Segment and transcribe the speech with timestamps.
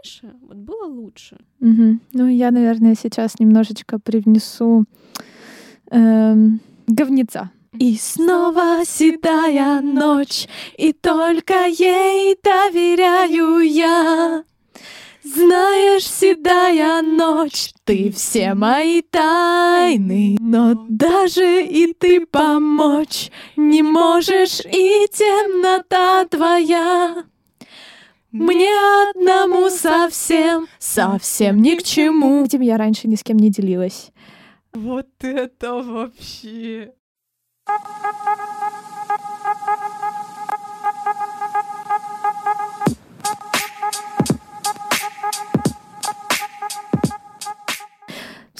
[0.00, 1.36] раньше вот было лучше.
[1.60, 1.98] Угу.
[2.12, 4.84] Ну, я, наверное, сейчас немножечко привнесу
[5.90, 7.50] эм, говнеца.
[7.78, 14.44] И снова седая ночь, и только ей доверяю я.
[15.22, 25.06] Знаешь, седая ночь, ты все мои тайны, но даже и ты помочь не можешь, и
[25.12, 27.24] темнота твоя.
[28.32, 28.70] Мне
[29.10, 32.44] одному совсем, совсем ни к чему.
[32.44, 34.12] Этим я раньше ни с кем не делилась.
[34.72, 36.92] Вот это вообще.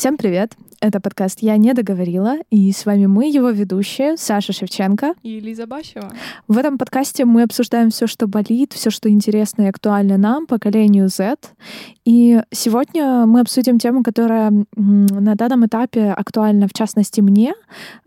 [0.00, 0.56] Всем привет!
[0.80, 5.66] Это подкаст «Я не договорила», и с вами мы, его ведущие, Саша Шевченко и Лиза
[5.66, 6.10] Бащева.
[6.48, 11.09] В этом подкасте мы обсуждаем все, что болит, все, что интересно и актуально нам, поколению
[11.09, 11.36] Z.
[12.06, 17.52] И сегодня мы обсудим тему, которая на данном этапе актуальна, в частности, мне,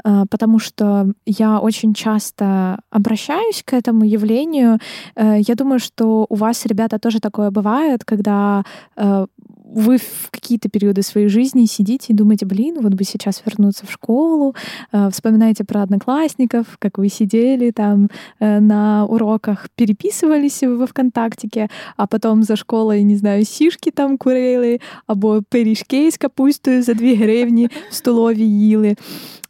[0.03, 4.80] э, потому что я очень часто обращаюсь к этому явлению.
[5.16, 8.63] Э, я думаю, что у вас, ребята, тоже такое бывает, когда
[8.95, 9.28] э,
[9.72, 13.91] вы в какие-то периоды своей жизни сидите и думаете, блин, вот бы сейчас вернуться в
[13.91, 14.55] школу,
[14.92, 18.08] э, вспоминаете про одноклассников, как вы сидели там
[18.41, 24.81] э, на уроках, переписывались во ВКонтактике, а потом за школой, не знаю, сишки там курили,
[25.06, 28.97] або пиріжки з капустою за две гривни в столові їли.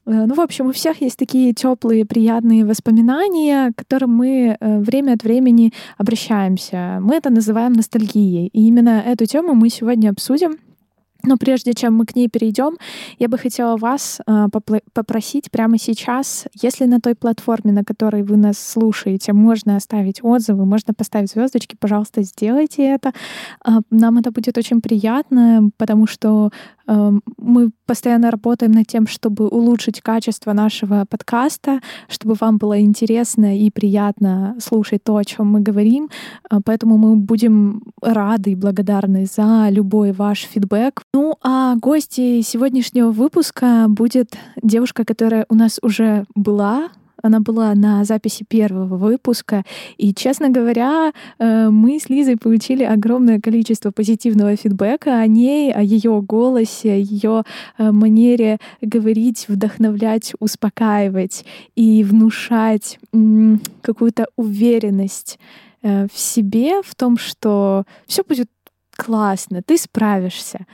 [0.05, 4.79] Э, ну, в общем, у всех есть такие теплые, приятные воспоминания, к которым мы э,
[4.79, 6.99] время от времени обращаемся.
[7.01, 8.47] Мы это называем ностальгией.
[8.47, 10.57] И именно эту тему мы сегодня обсудим.
[11.25, 12.77] Но прежде чем мы к ней перейдем,
[13.17, 14.47] я бы хотела вас э,
[14.93, 20.65] попросить прямо сейчас, если на той платформе, на которой вы нас слушаете, можно оставить отзывы,
[20.65, 23.13] можно поставить звездочки, пожалуйста, сделайте это.
[23.65, 26.51] Э, нам это будет очень приятно, потому что
[26.85, 31.79] Эм, мы постоянно работаем над тем, чтобы улучшить качество нашего подкаста,
[32.09, 36.09] чтобы вам было интересно и приятно слушать то, о чем мы говорим.
[36.51, 41.03] Э, поэтому мы будем рады и благодарны за любой ваш фидбэк.
[41.15, 46.89] Ну а гости сегодняшнего выпуска будет девушка, которая у нас уже была
[47.21, 49.63] она была на записи первого выпуска.
[49.97, 55.81] И, честно говоря, э, мы с Лизой получили огромное количество позитивного фидбэка о ней, о
[55.81, 57.43] ее голосе, ее
[57.77, 61.45] э, манере говорить, вдохновлять, успокаивать
[61.77, 62.99] и внушать
[63.81, 65.39] какую-то уверенность
[65.81, 68.49] э, в себе, в том, что все будет
[68.95, 70.65] классно, ты справишься.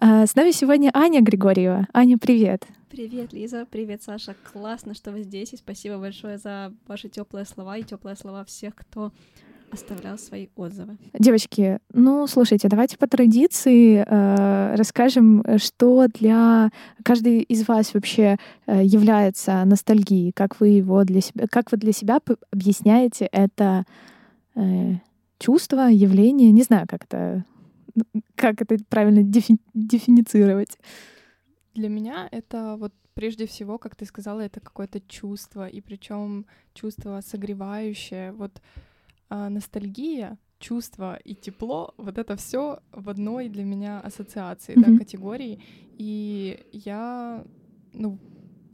[0.00, 1.86] С нами сегодня Аня Григорьева.
[1.92, 2.66] Аня, привет.
[2.90, 3.66] Привет, Лиза.
[3.68, 4.36] Привет, Саша.
[4.52, 5.52] Классно, что вы здесь.
[5.52, 9.12] И спасибо большое за ваши теплые слова и теплые слова всех, кто
[9.74, 10.96] оставлял свои отзывы.
[11.18, 16.70] Девочки, ну слушайте, давайте по традиции э, расскажем, что для
[17.02, 18.36] каждой из вас вообще
[18.66, 22.20] э, является ностальгией, как вы его для себя, как вы для себя
[22.52, 23.84] объясняете это
[24.54, 24.94] э,
[25.38, 27.44] чувство, явление, не знаю, как это,
[28.36, 30.78] как это правильно дефи- дефиницировать.
[31.74, 37.20] Для меня это вот прежде всего, как ты сказала, это какое-то чувство, и причем чувство
[37.20, 38.32] согревающее.
[38.32, 38.60] Вот
[39.28, 44.92] а, ностальгия, чувство и тепло, вот это все в одной для меня ассоциации, mm-hmm.
[44.92, 45.60] да, категории.
[45.98, 47.44] И я,
[47.92, 48.18] ну,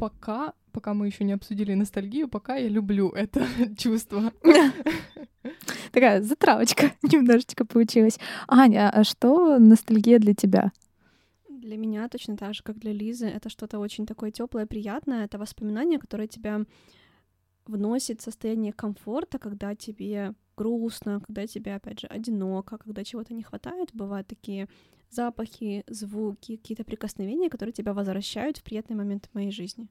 [0.01, 3.47] пока, пока мы еще не обсудили ностальгию, пока я люблю это
[3.77, 4.33] чувство.
[5.93, 8.19] Такая затравочка немножечко получилась.
[8.49, 10.73] Аня, а что ностальгия для тебя?
[11.49, 15.27] Для меня точно так же, как для Лизы, это что-то очень такое теплое, приятное.
[15.27, 16.63] Это воспоминание, которое тебя
[17.67, 23.43] вносит в состояние комфорта, когда тебе грустно, когда тебе, опять же, одиноко, когда чего-то не
[23.43, 23.91] хватает.
[23.93, 24.67] Бывают такие
[25.11, 29.89] запахи, звуки, какие-то прикосновения, которые тебя возвращают в приятный момент моей жизни.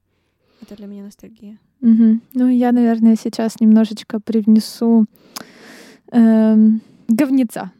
[0.62, 1.58] Это для меня ностальгия.
[1.80, 2.20] Угу.
[2.34, 5.06] Ну, я, наверное, сейчас немножечко привнесу
[6.12, 7.72] эм, говнеца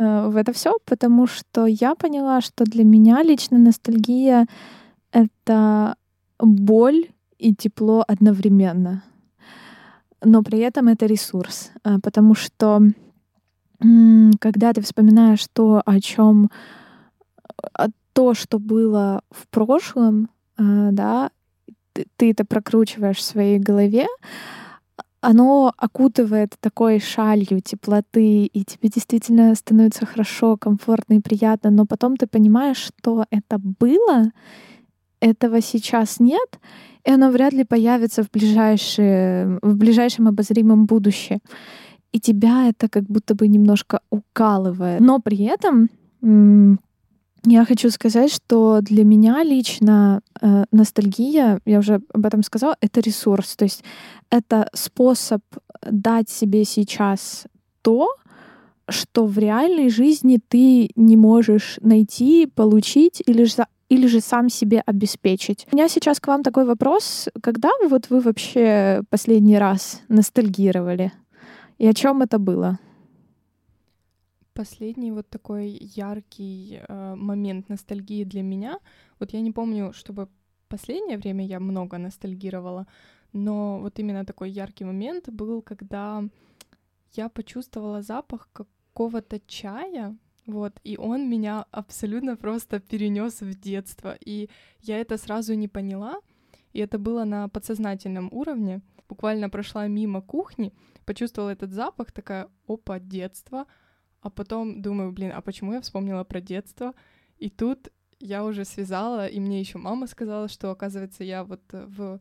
[0.00, 4.46] Э, в это все, потому что я поняла, что для меня лично ностальгия—
[5.12, 5.96] это
[6.38, 9.04] боль и тепло одновременно.
[10.24, 12.80] Но при этом это ресурс, э, потому что
[13.80, 16.50] когда ты вспоминаешь то, о чем
[18.12, 20.28] то, что было в прошлом,
[20.58, 21.30] э, да,
[22.16, 24.06] ты это прокручиваешь в своей голове,
[25.20, 32.16] оно окутывает такой шалью теплоты, и тебе действительно становится хорошо, комфортно и приятно, но потом
[32.16, 34.32] ты понимаешь, что это было,
[35.20, 36.58] этого сейчас нет,
[37.04, 41.40] и оно вряд ли появится в, ближайшее, в ближайшем обозримом будущем.
[42.12, 45.00] И тебя это как будто бы немножко укалывает.
[45.00, 45.88] Но при этом
[47.44, 53.00] я хочу сказать, что для меня лично э, ностальгия, я уже об этом сказала, это
[53.00, 53.56] ресурс.
[53.56, 53.82] То есть
[54.30, 55.40] это способ
[55.82, 57.46] дать себе сейчас
[57.80, 58.08] то,
[58.88, 64.82] что в реальной жизни ты не можешь найти, получить или же или же сам себе
[64.86, 65.66] обеспечить.
[65.72, 67.28] У меня сейчас к вам такой вопрос.
[67.42, 71.12] Когда вот вы вообще последний раз ностальгировали?
[71.80, 72.78] И о чем это было?
[74.52, 78.78] Последний вот такой яркий э, момент ностальгии для меня.
[79.18, 80.28] Вот я не помню, чтобы
[80.68, 82.86] последнее время я много ностальгировала,
[83.32, 86.22] но вот именно такой яркий момент был, когда
[87.12, 94.18] я почувствовала запах какого-то чая, вот, и он меня абсолютно просто перенес в детство.
[94.26, 94.50] И
[94.82, 96.20] я это сразу не поняла.
[96.74, 98.82] И это было на подсознательном уровне.
[99.08, 100.72] Буквально прошла мимо кухни,
[101.10, 103.66] почувствовала этот запах, такая, опа, детство.
[104.20, 106.92] А потом думаю, блин, а почему я вспомнила про детство?
[107.42, 107.88] И тут
[108.20, 112.20] я уже связала, и мне еще мама сказала, что, оказывается, я вот в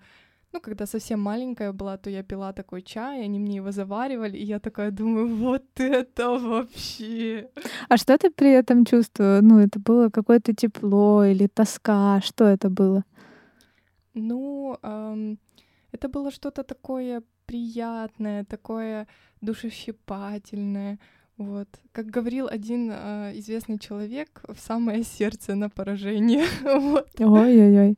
[0.53, 4.43] ну, когда совсем маленькая была, то я пила такой чай, они мне его заваривали, и
[4.43, 7.49] я такая думаю, вот это вообще.
[7.89, 9.41] А что ты при этом чувствовала?
[9.41, 12.21] Ну, это было какое-то тепло или тоска?
[12.21, 13.03] Что это было?
[14.15, 15.37] Ну, эм,
[15.91, 19.07] это было что-то такое приятное, такое
[19.41, 20.99] душещипательное.
[21.37, 21.67] Вот.
[21.91, 26.45] Как говорил один э, известный человек, в самое сердце на поражение.
[26.63, 27.09] вот.
[27.19, 27.95] Ой-ой-ой.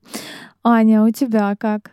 [0.63, 1.91] Аня, у тебя как?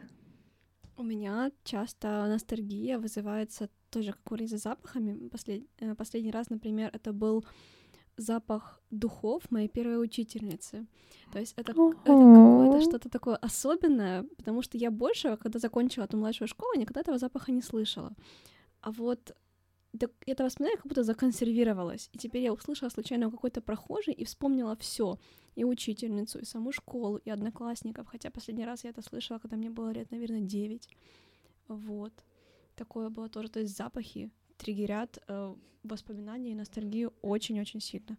[0.97, 5.29] У меня часто ностальгия вызывается тоже, как у за запахами.
[5.29, 5.65] Послед...
[5.81, 7.45] Э, последний раз, например, это был
[8.19, 10.87] запах духов моей первой учительницы.
[11.33, 16.17] То есть это, это какое-то что-то такое особенное, потому что я больше, когда закончила эту
[16.17, 18.13] младшую школу, никогда этого запаха не слышала.
[18.81, 19.35] А вот
[20.27, 22.11] это воспоминание как будто законсервировалось.
[22.13, 25.19] И теперь я услышала случайно какой-то прохожий и вспомнила все
[25.57, 29.71] и учительницу, и саму школу, и одноклассников, хотя последний раз я это слышала, когда мне
[29.71, 30.89] было лет, наверное, 9.
[31.69, 32.13] Вот.
[32.77, 33.49] Такое было тоже.
[33.49, 38.17] То есть запахи триггерят э, воспоминания и ностальгию очень-очень сильно.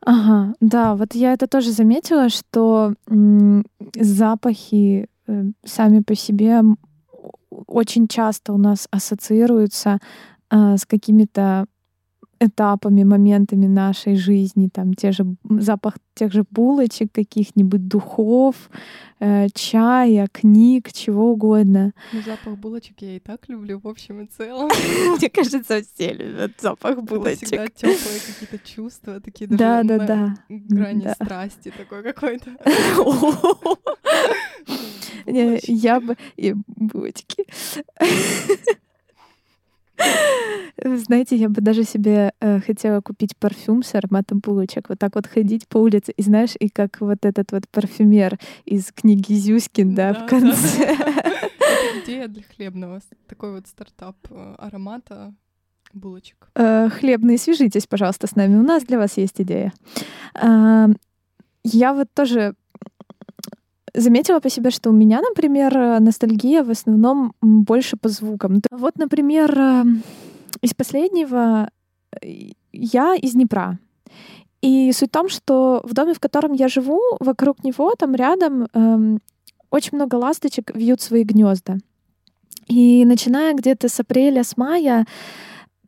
[0.00, 2.94] Ага, да, вот я это тоже заметила, что
[3.94, 6.60] запахи э, сами по себе
[7.66, 9.98] очень часто у нас ассоциируются
[10.50, 11.66] э, с какими-то
[12.40, 18.70] этапами, моментами нашей жизни, там те же запах тех же булочек, каких-нибудь духов,
[19.20, 21.92] э, чая, книг, чего угодно.
[22.12, 24.70] Ну, запах булочек я и так люблю, в общем и целом.
[25.18, 27.46] Мне кажется, все любят запах булочек.
[27.46, 30.34] Всегда теплые какие-то чувства, такие даже да, да, да.
[30.48, 32.56] грани страсти такой какой-то.
[35.26, 36.16] Я бы...
[36.36, 37.44] И булочки.
[40.84, 44.88] Знаете, я бы даже себе э, хотела купить парфюм с ароматом булочек.
[44.90, 48.92] Вот так вот ходить по улице, и знаешь, и как вот этот вот парфюмер из
[48.92, 50.82] книги Зюскин, да, да в конце.
[50.82, 53.00] Это идея для хлебного.
[53.26, 55.34] Такой вот стартап э, аромата
[55.94, 56.50] булочек.
[56.54, 58.56] Э, хлебные, свяжитесь, пожалуйста, с нами.
[58.56, 59.72] У нас для вас есть идея.
[60.34, 60.88] Э,
[61.64, 62.54] я вот тоже
[63.96, 68.60] заметила по себе, что у меня, например, э, ностальгия в основном больше по звукам.
[68.70, 69.84] Вот, например, э,
[70.62, 71.70] из последнего
[72.22, 73.78] э, я из Днепра.
[74.62, 78.68] И суть в том, что в доме, в котором я живу, вокруг него, там рядом,
[78.72, 79.20] эм,
[79.70, 81.78] очень много ласточек вьют свои гнезда.
[82.66, 85.06] И начиная где-то с апреля, с мая,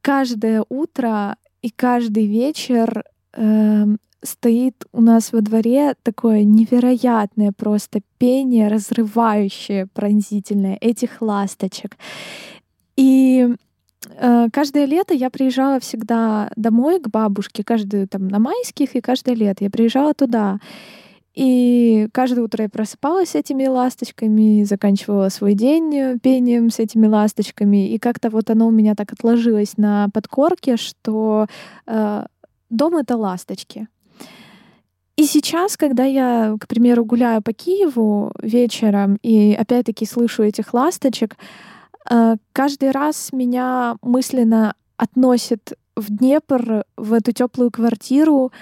[0.00, 8.68] каждое утро и каждый вечер эм, стоит у нас во дворе такое невероятное просто пение,
[8.68, 11.96] разрывающее, пронзительное этих ласточек.
[12.96, 13.48] И
[14.10, 19.34] э, каждое лето я приезжала всегда домой к бабушке, каждую там на майских, и каждое
[19.34, 20.58] лето я приезжала туда.
[21.34, 27.90] И каждое утро я просыпалась с этими ласточками, заканчивала свой день пением с этими ласточками.
[27.90, 31.46] И как-то вот оно у меня так отложилось на подкорке, что
[31.86, 32.24] э,
[32.70, 33.86] дом— это ласточки.
[35.18, 41.36] И сейчас, когда я, к примеру, гуляю по Киеву вечером и опять-таки слышу этих ласточек,
[42.08, 48.52] э, каждый раз меня мысленно относит в Днепр, в эту теплую квартиру,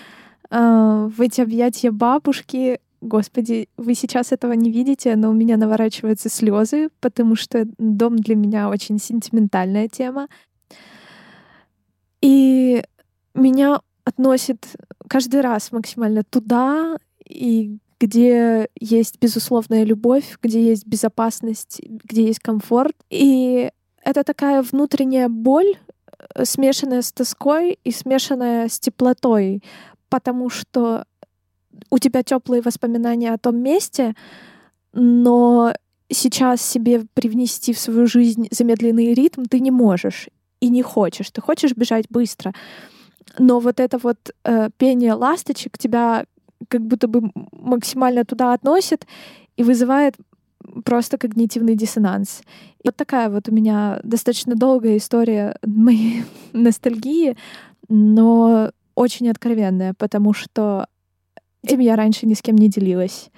[0.50, 2.80] э, в эти объятия бабушки.
[3.02, 8.34] Господи, вы сейчас этого не видите, но у меня наворачиваются слезы, потому что дом для
[8.34, 10.26] меня очень сентиментальная тема.
[12.22, 12.82] И
[13.34, 14.66] меня относит
[15.08, 22.94] каждый раз максимально туда, и где есть безусловная любовь, где есть безопасность, где есть комфорт.
[23.10, 23.70] И
[24.02, 25.76] это такая внутренняя боль,
[26.34, 29.62] э, смешанная с тоской и смешанная с теплотой,
[30.08, 31.06] потому что
[31.90, 34.14] у тебя теплые воспоминания о том месте,
[34.92, 35.74] но
[36.08, 40.28] сейчас себе привнести в свою жизнь замедленный ритм ты не можешь
[40.60, 41.30] и не хочешь.
[41.30, 42.52] Ты хочешь бежать быстро.
[43.38, 46.26] Но вот это вот э, пение ласточек тебя
[46.68, 49.06] как будто бы максимально туда относит
[49.56, 50.16] и вызывает
[50.84, 52.42] просто когнитивный диссонанс.
[52.82, 57.36] И вот такая вот у меня достаточно долгая история моей ностальгии,
[57.88, 60.86] но очень откровенная, потому что
[61.62, 63.30] этим я раньше ни с кем не делилась.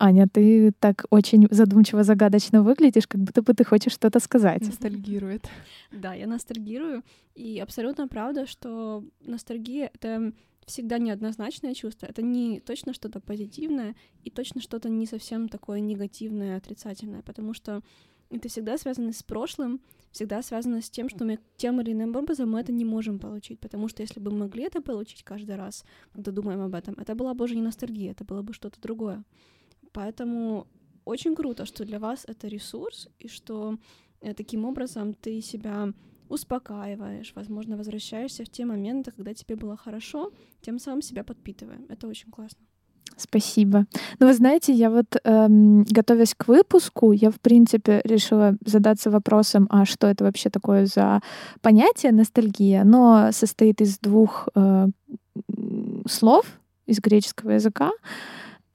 [0.00, 4.62] Аня, ты так очень задумчиво, загадочно выглядишь, как будто бы ты хочешь что-то сказать.
[4.62, 5.48] Ностальгирует.
[5.90, 7.02] Да, я ностальгирую.
[7.34, 10.32] И абсолютно правда, что ностальгия— это
[10.66, 12.06] всегда неоднозначное чувство.
[12.06, 17.82] Это не точно что-то позитивное и точно что-то не совсем такое негативное, отрицательное, потому что
[18.30, 19.80] это всегда связано с прошлым,
[20.12, 23.58] всегда связано с тем, что мы тем или иным образом мы это не можем получить,
[23.58, 27.14] потому что если бы мы могли это получить каждый раз, когда думаем об этом, это
[27.14, 29.24] была бы уже не ностальгия, это было бы что-то другое.
[29.98, 30.68] Поэтому
[31.04, 33.78] очень круто, что для вас это ресурс, и что
[34.20, 35.92] э, таким образом ты себя
[36.28, 41.80] успокаиваешь, возможно, возвращаешься в те моменты, когда тебе было хорошо, тем самым себя подпитывая.
[41.88, 42.60] Это очень классно.
[43.16, 43.86] Спасибо.
[44.20, 49.66] Ну, вы знаете, я вот, эм, готовясь к выпуску, я, в принципе, решила задаться вопросом,
[49.68, 51.22] а что это вообще такое за
[51.60, 52.82] понятие ностальгия?
[52.82, 54.86] Оно состоит из двух э,
[56.08, 56.44] слов
[56.86, 57.90] из греческого языка.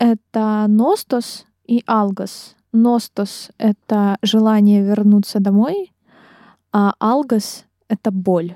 [0.03, 2.57] Это ностос и алгос.
[2.73, 5.93] Ностос— это желание вернуться домой,
[6.73, 8.53] а алгос— это боль.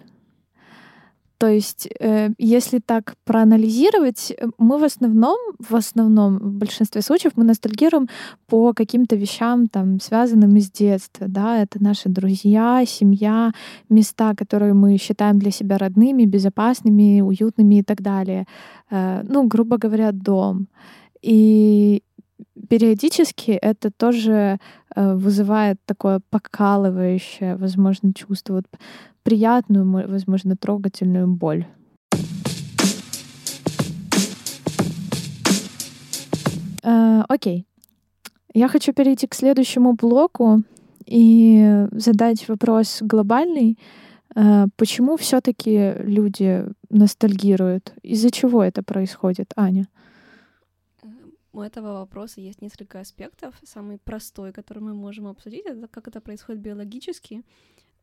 [1.38, 5.38] То есть, э, если так проанализировать, мы в основном,
[5.70, 8.10] в основном, в большинстве случаев мы ностальгируем
[8.48, 13.54] по каким-то вещам, там, связанным из детства, да, это наши друзья, семья,
[13.88, 18.48] места, которые мы считаем для себя родными, безопасными, уютными и так далее.
[18.90, 20.68] Э, ну, грубо говоря, дом.
[21.22, 22.04] И
[22.70, 24.60] периодически это тоже
[24.96, 28.66] э, вызывает такое покалывающее, возможно, чувство, вот
[29.24, 31.66] приятную, возможно, трогательную боль.
[36.84, 37.66] Э, окей.
[38.54, 40.64] Я хочу перейти к следующему блоку
[41.06, 43.78] и задать вопрос глобальный.
[44.36, 47.94] Э, почему все-таки люди ностальгируют?
[48.04, 49.88] Из-за чего это происходит, Аня?
[51.54, 53.56] У этого вопроса есть несколько аспектов.
[53.64, 57.44] Самый простой, который мы можем обсудить, это как это происходит биологически.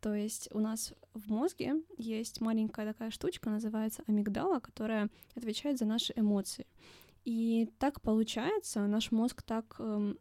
[0.00, 5.86] То есть у нас в мозге есть маленькая такая штучка, называется амигдала, которая отвечает за
[5.86, 6.66] наши эмоции.
[7.24, 10.18] И так получается, наш мозг так эм,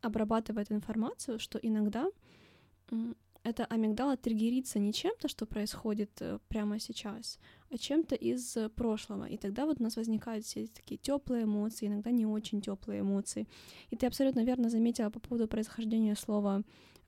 [0.00, 2.08] обрабатывает информацию, что иногда
[3.42, 7.38] эта амигдала триггерится не чем-то, что происходит э, прямо сейчас,
[7.70, 9.24] а чем-то из прошлого.
[9.24, 13.48] И тогда вот у нас возникают все такие теплые эмоции, иногда не очень теплые эмоции.
[13.90, 16.62] И ты абсолютно верно заметила по поводу происхождения слова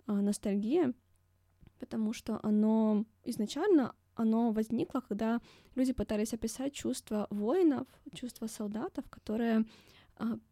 [0.07, 0.95] э, ностальгия,
[1.79, 5.41] потому что оно изначально оно возникло, когда
[5.75, 9.65] люди пытались описать чувства воинов, чувства солдатов, которые а,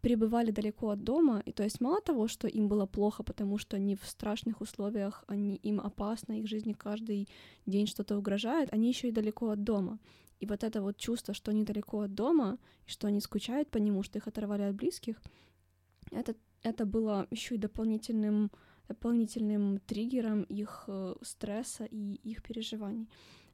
[0.01, 3.77] пребывали далеко от дома, и то есть мало того, что им было плохо, потому что
[3.77, 7.29] они в страшных условиях, они им опасно, их жизни каждый
[7.67, 9.99] день что-то угрожает, они еще и далеко от дома.
[10.41, 13.77] И вот это вот чувство, что они далеко от дома, и что они скучают по
[13.79, 15.21] нему, что их оторвали от близких,
[16.11, 18.51] это, это было еще и дополнительным,
[18.89, 23.09] дополнительным триггером их э, стресса и их переживаний.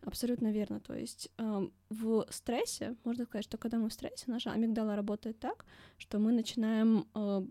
[0.07, 0.79] Абсолютно верно.
[0.79, 5.39] То есть э, в стрессе, можно сказать, что когда мы в стрессе, наша амигдала работает
[5.41, 5.65] так,
[5.99, 7.43] что мы начинаем э,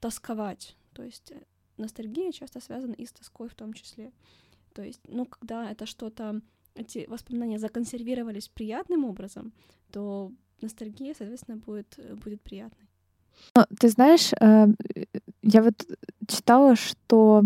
[0.00, 0.76] тосковать.
[0.92, 1.42] То есть э,
[1.76, 4.12] ностальгия часто связана и с тоской в том числе.
[4.74, 6.40] То есть, ну, когда это что-то,
[6.76, 9.52] эти воспоминания законсервировались приятным образом,
[9.90, 12.88] то ностальгия, соответственно, будет, э, будет приятной.
[13.56, 14.66] Ну, ты знаешь, э,
[15.42, 15.84] я вот
[16.28, 17.42] читала, что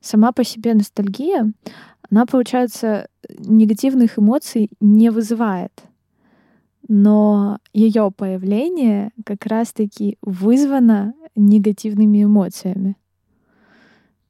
[0.00, 1.52] сама по себе ностальгия,
[2.14, 5.72] она, получается, негативных эмоций не вызывает.
[6.86, 12.96] Но ее появление как раз-таки вызвано негативными эмоциями.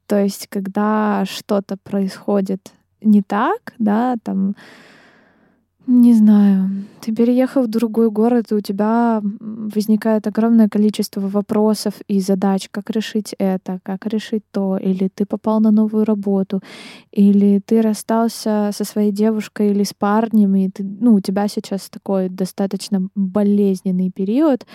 [0.07, 4.55] То есть, когда что-то происходит не так, да, там
[5.87, 6.69] не знаю.
[7.01, 12.89] Ты переехал в другой город, и у тебя возникает огромное количество вопросов и задач, как
[12.89, 16.61] решить это, как решить то, или ты попал на новую работу,
[17.11, 21.89] или ты расстался со своей девушкой или с парнем, и ты, ну, у тебя сейчас
[21.89, 24.65] такой достаточно болезненный период,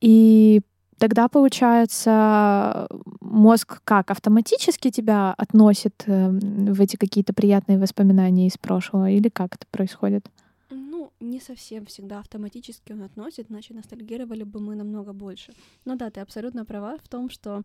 [0.00, 0.60] и
[0.98, 2.88] тогда, получается,
[3.20, 9.54] мозг как автоматически тебя относит э, в эти какие-то приятные воспоминания из прошлого, или как
[9.54, 10.26] это происходит?
[10.70, 15.52] Ну, не совсем всегда автоматически он относит, иначе ностальгировали бы мы намного больше.
[15.84, 17.62] Но да, ты абсолютно права в том, что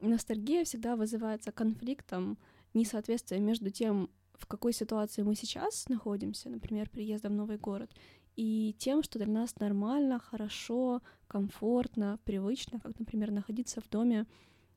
[0.00, 2.38] ностальгия всегда вызывается конфликтом,
[2.74, 7.90] несоответствием между тем, в какой ситуации мы сейчас находимся, например, приездом в новый город,
[8.38, 14.26] и тем, что для нас нормально, хорошо, комфортно, привычно, как, например, находиться в доме,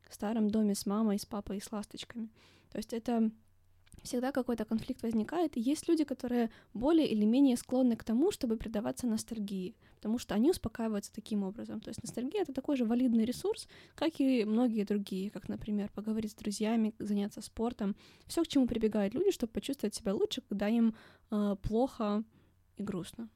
[0.10, 2.30] в старом доме с мамой, с папой и с ласточками.
[2.72, 3.30] То есть это
[4.01, 8.58] всегда какой-то конфликт возникает, и есть люди, которые более или менее склонны к тому, чтобы
[8.58, 11.82] предаваться ностальгии, потому что они успокаиваются таким образом.
[11.82, 16.32] То есть ностальгия— это такой же валидный ресурс, как и многие другие, как, например, поговорить
[16.32, 20.96] с друзьями, заняться спортом, все, к чему прибегают люди, чтобы почувствовать себя лучше, когда им
[21.30, 22.24] э, плохо
[22.77, 23.30] и грустно.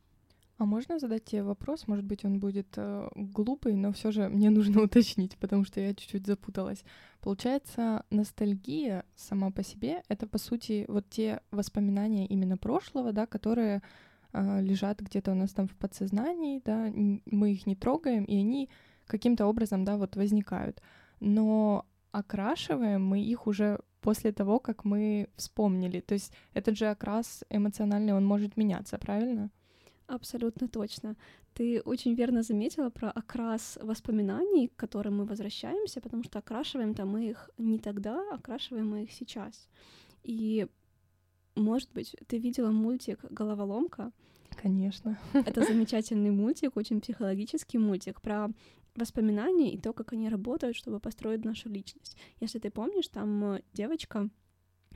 [0.57, 1.88] А можно задать тебе вопрос?
[1.88, 5.93] Может быть, он будет э, глупый, но все же мне нужно уточнить, потому что я
[5.93, 6.83] чуть-чуть запуталась.
[7.19, 13.81] Получается, ностальгия сама по себе— это, по сути, вот те воспоминания именно прошлого, да, которые
[14.31, 16.89] э, лежат где-то у нас там в подсознании, да,
[17.25, 18.69] мы их не трогаем, и они
[19.07, 20.81] каким-то образом, да, вот возникают.
[21.19, 26.00] Но окрашиваем мы их уже после того, как мы вспомнили.
[26.00, 29.50] То есть этот же окрас эмоциональный, он может меняться, правильно?
[30.07, 31.15] Абсолютно точно.
[31.53, 37.29] Ты очень верно заметила про окрас воспоминаний, к которым мы возвращаемся, потому что окрашиваем-то мы
[37.29, 39.67] их не тогда, окрашиваем мы их сейчас.
[40.24, 40.67] И,
[41.55, 44.12] может быть, ты видела мультик «Головоломка»?
[44.62, 45.17] Конечно.
[45.33, 48.50] Это замечательный мультик, очень психологический мультик про
[48.95, 52.17] воспоминания и то, как они работают, чтобы построить нашу личность.
[52.39, 54.29] Если ты помнишь, там девочка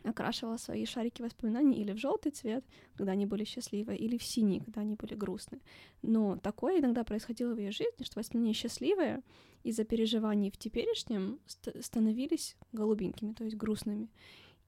[0.04, 2.66] окрашивала свои шарики воспоминаний или в желтый цвет,
[2.96, 5.62] когда они были счастливы, или в синий, когда они были грустные.
[6.02, 9.22] Но такое иногда происходило в ее жизни, что воспоминания счастливые
[9.64, 14.10] из-за переживаний в теперешнем ст- становились голубенькими, то есть грустными.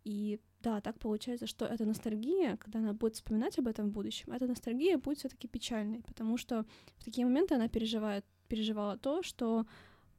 [0.03, 4.31] И да, так получается, что эта ностальгия, когда она будет вспоминать об этом в будущем,
[4.31, 6.65] эта ностальгия будет все-таки печальной, потому что
[6.97, 9.65] в такие моменты она переживает, переживала то, что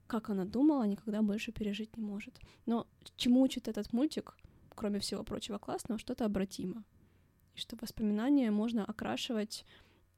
[0.07, 2.39] как она думала, никогда больше пережить не может.
[2.67, 4.37] Но чему учит этот мультик?
[4.75, 6.85] Кроме всего прочего классного, что-то обратимо.
[7.55, 9.65] И что воспоминания можно окрашивать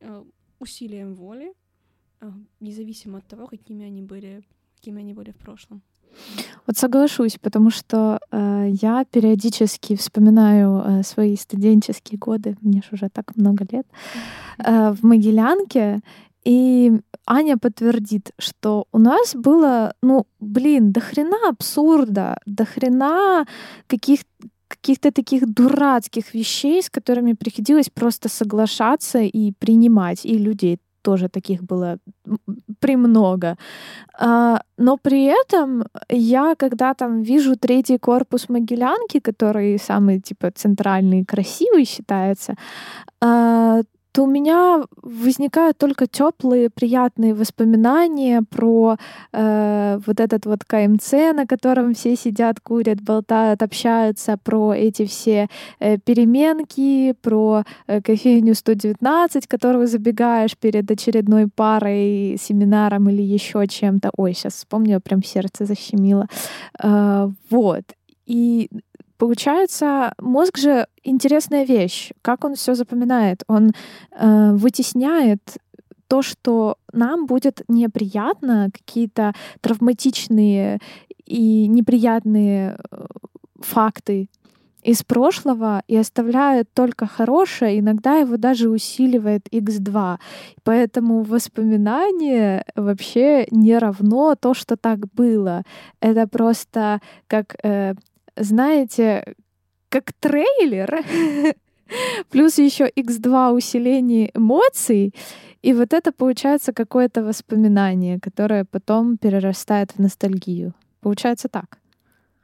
[0.01, 0.25] э,
[0.59, 1.53] усилием воли,
[2.21, 4.43] э, независимо от того, какими они были,
[4.77, 5.83] какими они были в прошлом.
[6.67, 13.09] Вот соглашусь, потому что э, я периодически вспоминаю э, свои студенческие годы, мне же уже
[13.09, 13.87] так много лет,
[14.59, 16.01] э, в Могилянке,
[16.45, 16.93] и
[17.27, 23.47] Аня подтвердит, что у нас было, ну, блин, до хрена абсурда, до хрена
[23.87, 24.21] каких
[24.69, 30.27] каких-то таких дурацких вещей, с которыми приходилось просто соглашаться и принимать.
[30.27, 31.99] И людей тоже таких было
[32.81, 33.57] премного.
[34.19, 41.25] А, но при этом я, когда там вижу третий корпус Могилянки, который самый, типа, центральный,
[41.25, 42.55] красивый считается,
[43.21, 43.83] а,
[44.15, 48.97] то у меня возникают только теплые, приятные воспоминания про
[49.33, 55.49] э, вот этот вот КМЦ, на котором все сидят, курят, болтают, общаются, про эти все
[55.81, 64.11] э, переменки, про э, кофейню 119, которую забегаешь перед очередной парой, семинаром или еще чем-то.
[64.17, 66.29] Ой, сейчас вспомнила, прям сердце защемило.
[66.81, 67.83] Э, вот.
[68.27, 68.71] И
[69.19, 72.11] Получается, мозг же интересная вещь.
[72.23, 73.43] Как он все запоминает?
[73.47, 73.71] Он
[74.11, 75.41] э, вытесняет
[76.09, 80.81] то, что нам будет неприятно, какие-то травматичные
[81.25, 83.07] и неприятные э,
[83.61, 84.29] факты
[84.85, 90.19] из прошлого и оставляет только хорошее, иногда его даже усиливает x2.
[90.63, 95.63] Поэтому воспоминание вообще не равно то, что так было.
[96.01, 97.95] Это просто как э,
[98.37, 99.35] знаете,
[99.89, 101.05] как трейлер,
[102.31, 105.15] плюс еще x2 усиление эмоций,
[105.63, 110.75] и вот это получается какое-то воспоминание, которое потом перерастает в ностальгию.
[111.01, 111.79] Получается так.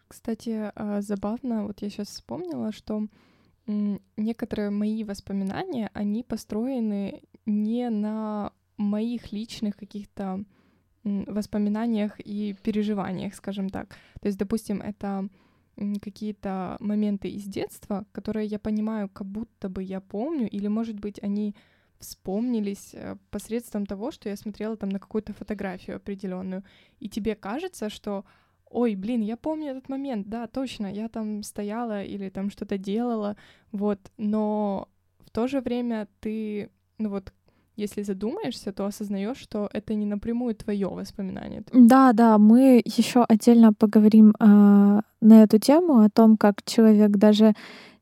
[0.09, 3.07] Кстати, а, забавно, вот я сейчас вспомнила, что
[4.17, 10.45] некоторые мои воспоминания, они построены не на моих личных каких-то
[11.05, 13.97] воспоминаниях и переживаниях, скажем так.
[14.21, 15.29] То есть, допустим, это
[16.01, 21.23] какие-то моменты из детства, которые я понимаю, как будто бы я помню, или, может быть,
[21.23, 21.55] они
[21.99, 26.65] вспомнились э, посредством того, что я смотрела там на какую-то фотографию определенную,
[26.99, 28.25] и тебе кажется, что
[28.71, 33.37] ой, блин, я помню этот момент, да, точно, я там стояла или там что-то делала,
[33.73, 34.89] вот, но
[35.19, 37.33] в то же время ты, ну вот,
[37.81, 41.63] если задумаешься, то осознаешь, что это не напрямую твое воспоминание.
[41.73, 47.55] Да, да, мы еще отдельно поговорим э, на эту тему о том, как человек даже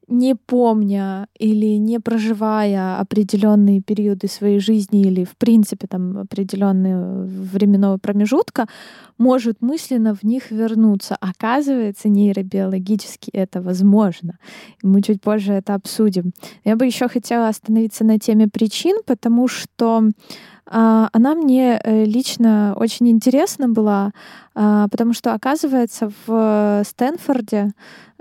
[0.08, 7.98] не помня или не проживая определенные периоды своей жизни или, в принципе, там определенные временного
[7.98, 8.66] промежутка,
[9.18, 11.16] может мысленно в них вернуться.
[11.20, 14.38] Оказывается, нейробиологически это возможно.
[14.82, 16.32] Мы чуть позже это обсудим.
[16.64, 20.08] Я бы еще хотела остановиться на теме причин, потому что
[20.70, 24.12] а, она мне э, лично очень интересна была,
[24.54, 27.70] а, потому что, оказывается, в Стэнфорде, э,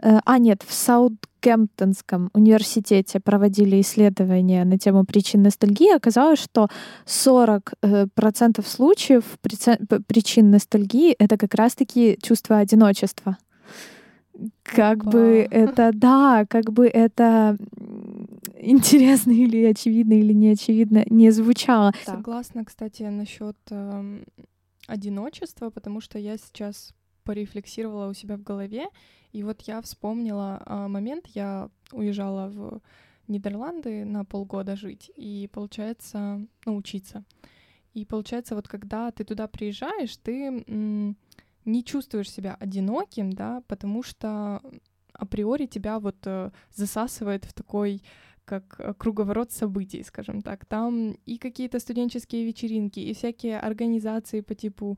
[0.01, 5.95] а нет, в Саутгемптонском университете проводили исследования на тему причин ностальгии.
[5.95, 6.67] Оказалось, что
[7.05, 13.37] 40% э, случаев причин ностальгии— это как раз-таки чувство одиночества
[14.63, 15.11] как Опа.
[15.11, 17.57] бы это, да, как бы это
[18.59, 21.93] интересно или очевидно или не очевидно не звучало.
[22.05, 24.23] Согласна, кстати, насчет э,
[24.87, 26.93] одиночества, потому что я сейчас
[27.27, 28.87] порефлексировала у себя в голове,
[29.33, 32.81] и вот я вспомнила э, момент, я уезжала в
[33.27, 37.25] Нидерланды на полгода жить, и получается, ну, учиться.
[37.93, 40.65] И получается, вот когда ты туда приезжаешь, ты
[41.65, 44.61] не чувствуешь себя одиноким, да, потому что
[45.11, 48.01] априори тебя вот э, засасывает в такой
[48.45, 50.65] как э, круговорот событий, скажем так.
[50.65, 54.97] Там и какие-то студенческие вечеринки, и всякие организации по типу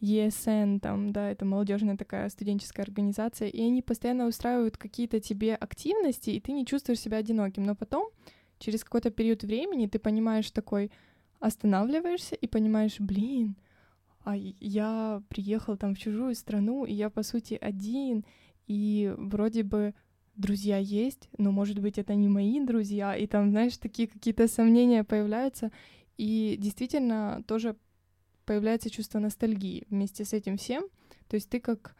[0.00, 6.30] ESN, там, да, это молодежная такая студенческая организация, и они постоянно устраивают какие-то тебе активности,
[6.30, 7.64] и ты не чувствуешь себя одиноким.
[7.64, 8.10] Но потом,
[8.58, 10.90] через какой-то период времени, ты понимаешь такой,
[11.40, 13.56] останавливаешься и понимаешь, блин,
[14.24, 18.24] а я приехал там в чужую страну, и я, по сути, один,
[18.66, 19.94] и вроде бы
[20.34, 25.04] друзья есть, но, может быть, это не мои друзья, и там, знаешь, такие какие-то сомнения
[25.04, 25.70] появляются,
[26.18, 27.76] и действительно тоже
[28.46, 30.84] появляется чувство ностальгии вместе с этим всем,
[31.28, 31.94] то есть ты как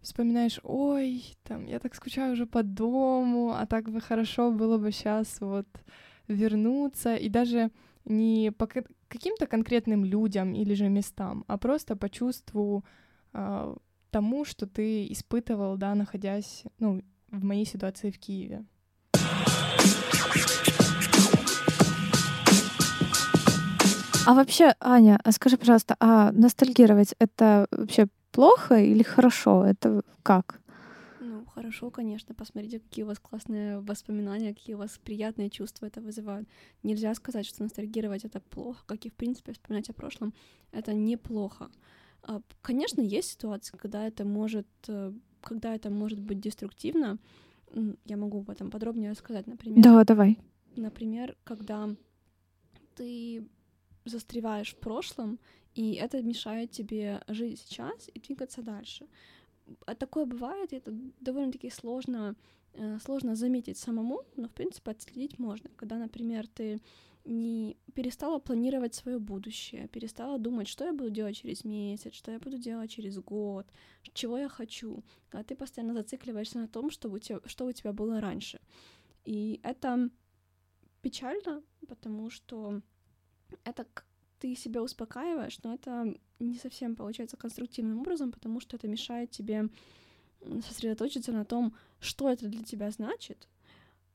[0.00, 4.92] вспоминаешь, ой, там, я так скучаю уже по дому, а так бы хорошо было бы
[4.92, 5.66] сейчас вот
[6.28, 7.70] вернуться, и даже
[8.04, 8.68] не по
[9.08, 12.84] каким-то конкретным людям или же местам, а просто по чувству
[13.32, 13.76] э,
[14.10, 18.64] тому, что ты испытывал, да, находясь, ну, в моей ситуации в Киеве.
[24.26, 29.64] А вообще, Аня, а скажи, пожалуйста, а ностальгировать это вообще плохо или хорошо?
[29.66, 30.60] Это как?
[31.20, 32.34] Ну, хорошо, конечно.
[32.34, 36.48] Посмотрите, какие у вас классные воспоминания, какие у вас приятные чувства это вызывают.
[36.82, 40.32] Нельзя сказать, что ностальгировать это плохо, как и, в принципе, вспоминать о прошлом.
[40.72, 41.68] Это неплохо.
[42.22, 47.18] А, конечно, есть ситуации, когда это может э, когда это может быть деструктивно,
[48.04, 49.46] я могу об этом подробнее рассказать.
[49.46, 50.38] Например, да, давай.
[50.76, 51.90] Например, когда
[52.94, 53.44] ты
[54.04, 55.38] застреваешь в прошлом,
[55.74, 59.06] и это мешает тебе жить сейчас и двигаться дальше.
[59.86, 62.36] А такое бывает, и это довольно-таки сложно,
[62.74, 65.70] э, сложно заметить самому, но, в принципе, отследить можно.
[65.76, 66.80] Когда, например, ты
[67.24, 72.38] не перестала планировать свое будущее, перестала думать, что я буду делать через месяц, что я
[72.38, 73.66] буду делать через год,
[74.12, 75.02] чего я хочу.
[75.30, 78.60] Когда ты постоянно зацикливаешься на том, что у тебя, что у тебя было раньше.
[79.24, 80.10] И это
[81.00, 82.82] печально, потому что
[83.64, 83.86] это
[84.38, 89.68] ты себя успокаиваешь, но это не совсем получается конструктивным образом, потому что это мешает тебе
[90.66, 93.48] сосредоточиться на том, что это для тебя значит,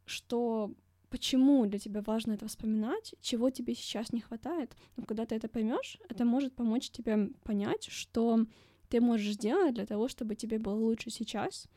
[0.05, 0.71] что
[1.09, 4.75] почему для тебя важно это вспоминать, чего тебе сейчас не хватает.
[4.95, 8.45] Но когда ты это поймешь, это может помочь тебе понять, что
[8.89, 11.67] ты можешь сделать для того, чтобы тебе было лучше сейчас,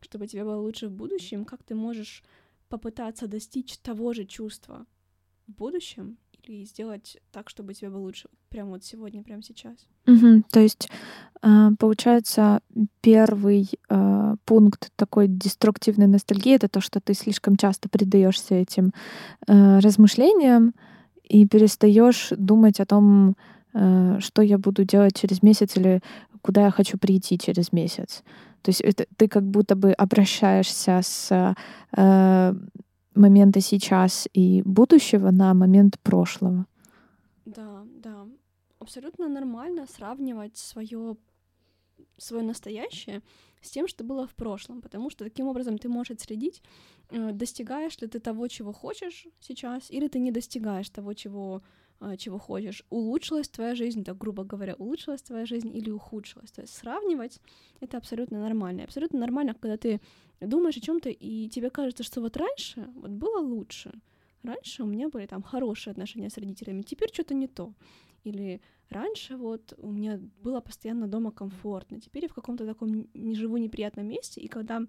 [0.00, 2.22] чтобы тебе было лучше в будущем, как ты можешь
[2.68, 4.86] попытаться достичь того же чувства
[5.46, 9.74] в будущем, или сделать так, чтобы тебе было лучше прямо вот сегодня, прямо сейчас.
[10.06, 10.88] Угу, то есть,
[11.40, 12.60] а, получается,
[13.00, 18.92] первый а, пункт такой деструктивной ностальгии это то, что ты слишком часто предаешься этим
[19.46, 20.74] а, размышлениям
[21.24, 23.36] и перестаешь думать о том,
[23.72, 26.02] что я буду делать через месяц или
[26.42, 28.22] куда я хочу прийти через месяц.
[28.60, 31.54] То есть это, ты как будто бы обращаешься с
[33.14, 36.66] момента сейчас и будущего на момент прошлого.
[37.44, 38.26] Да, да.
[38.78, 41.16] Абсолютно нормально сравнивать свое
[42.18, 43.22] свое настоящее
[43.60, 46.62] с тем, что было в прошлом, потому что таким образом ты можешь отследить,
[47.10, 51.62] э, достигаешь ли ты того, чего хочешь сейчас, или ты не достигаешь того, чего
[52.16, 56.50] чего хочешь, улучшилась твоя жизнь, так грубо говоря, улучшилась твоя жизнь или ухудшилась.
[56.50, 57.40] То есть сравнивать
[57.80, 58.84] это абсолютно нормально.
[58.84, 60.00] Абсолютно нормально, когда ты
[60.40, 63.92] думаешь о чем-то, и тебе кажется, что вот раньше вот было лучше.
[64.42, 67.72] раньше у меня были там хорошие отношения с родителями, теперь что-то не то.
[68.24, 73.34] Или раньше вот у меня было постоянно дома комфортно, теперь я в каком-то таком не
[73.34, 74.86] живу неприятном месте, и когда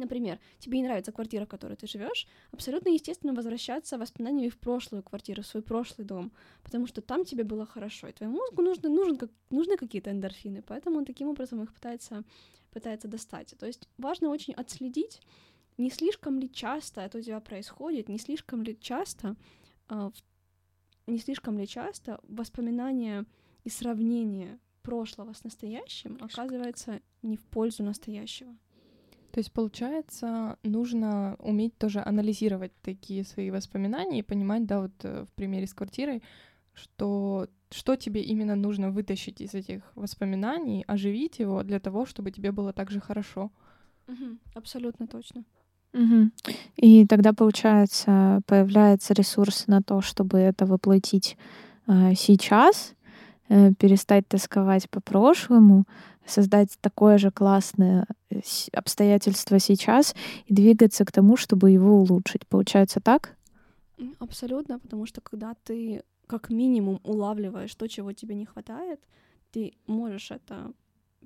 [0.00, 5.02] Например, тебе не нравится квартира, в которой ты живешь, абсолютно естественно возвращаться воспоминаниями в прошлую
[5.02, 6.32] квартиру, в свой прошлый дом,
[6.62, 10.62] потому что там тебе было хорошо, и твоему мозгу нужны, нужен, как, нужны какие-то эндорфины,
[10.62, 12.24] поэтому он таким образом их пытается,
[12.72, 13.54] пытается достать.
[13.58, 15.20] То есть важно очень отследить,
[15.78, 19.36] не слишком ли часто это у тебя происходит, не слишком ли часто,
[19.88, 20.10] э,
[21.06, 23.26] не слишком ли часто воспоминания
[23.64, 28.56] и сравнение прошлого с настоящим оказывается не в пользу настоящего.
[29.32, 35.24] То есть, получается, нужно уметь тоже анализировать такие свои воспоминания и понимать, да, вот э,
[35.24, 36.22] в примере с квартирой,
[36.74, 42.50] что что тебе именно нужно вытащить из этих воспоминаний, оживить его для того, чтобы тебе
[42.50, 43.50] было так же хорошо.
[44.08, 45.44] Угу, абсолютно точно.
[45.92, 46.30] Угу.
[46.76, 51.36] И тогда, получается, появляется ресурс на то, чтобы это воплотить
[51.86, 52.94] э, сейчас,
[53.48, 55.84] э, перестать тосковать по прошлому,
[56.30, 58.40] создать такое же классное э,
[58.72, 60.14] обстоятельство сейчас
[60.46, 62.46] и двигаться к тому, чтобы его улучшить.
[62.46, 63.36] Получается так?
[64.18, 69.00] Абсолютно, потому что когда ты как минимум улавливаешь то, чего тебе не хватает,
[69.50, 70.72] ты можешь это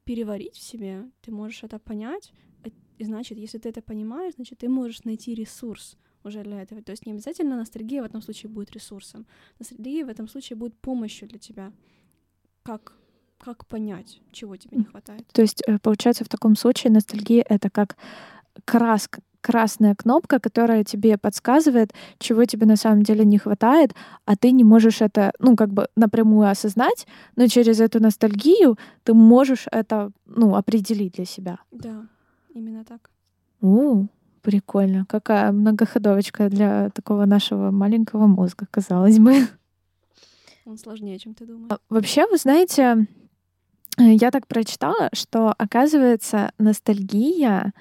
[0.04, 2.32] переварить в себе, ты можешь это понять,
[2.64, 6.82] э, и значит, если ты это понимаешь, значит, ты можешь найти ресурс уже для этого.
[6.82, 9.26] То есть не обязательно ностальгия в этом случае будет ресурсом.
[9.58, 11.72] Ностальгия в этом случае будет помощью для тебя,
[12.62, 12.96] как
[13.38, 15.26] как понять, чего тебе не хватает?
[15.32, 17.96] То есть, э, получается, в таком случае ностальгия— это как
[18.64, 23.94] краска, красная кнопка, которая тебе подсказывает, чего тебе на самом деле не хватает,
[24.24, 29.12] а ты не можешь это, ну, как бы напрямую осознать, но через эту ностальгию ты
[29.12, 31.58] можешь это, ну, определить для себя.
[31.72, 32.06] Да,
[32.54, 33.10] именно так.
[33.60, 34.06] У,
[34.40, 35.04] прикольно.
[35.06, 39.34] Какая многоходовочка для такого нашего маленького мозга, казалось бы.
[40.64, 41.70] Он сложнее, чем ты думаешь.
[41.70, 43.06] А, вообще, вы знаете,
[43.98, 47.72] я так прочитала, что, оказывается, ностальгия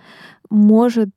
[0.50, 1.12] может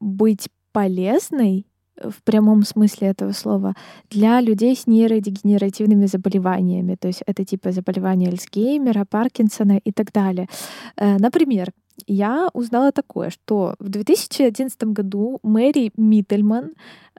[0.00, 1.66] быть полезной
[2.02, 3.74] в прямом смысле этого слова
[4.10, 6.94] для людей с нейродегенеративными заболеваниями.
[6.94, 10.48] То есть это типа заболевания Альцгеймера, Паркинсона и так далее.
[10.96, 11.72] Э, например,
[12.06, 16.72] я узнала такое, что в 2011 году Мэри Миттельман,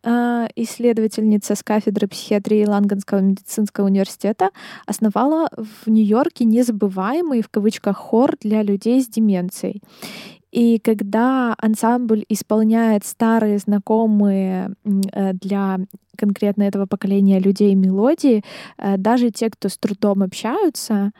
[0.03, 4.51] а, исследовательница с кафедры психиатрии Лангонского медицинского университета,
[4.85, 9.81] основала в Нью-Йорке незабываемый в кавычках хор для людей с деменцией.
[10.51, 14.73] И когда ансамбль исполняет старые знакомые
[15.13, 15.79] э, для
[16.17, 18.43] конкретно этого поколения людей мелодии,
[18.77, 21.11] э, даже те, кто с трудом общаются,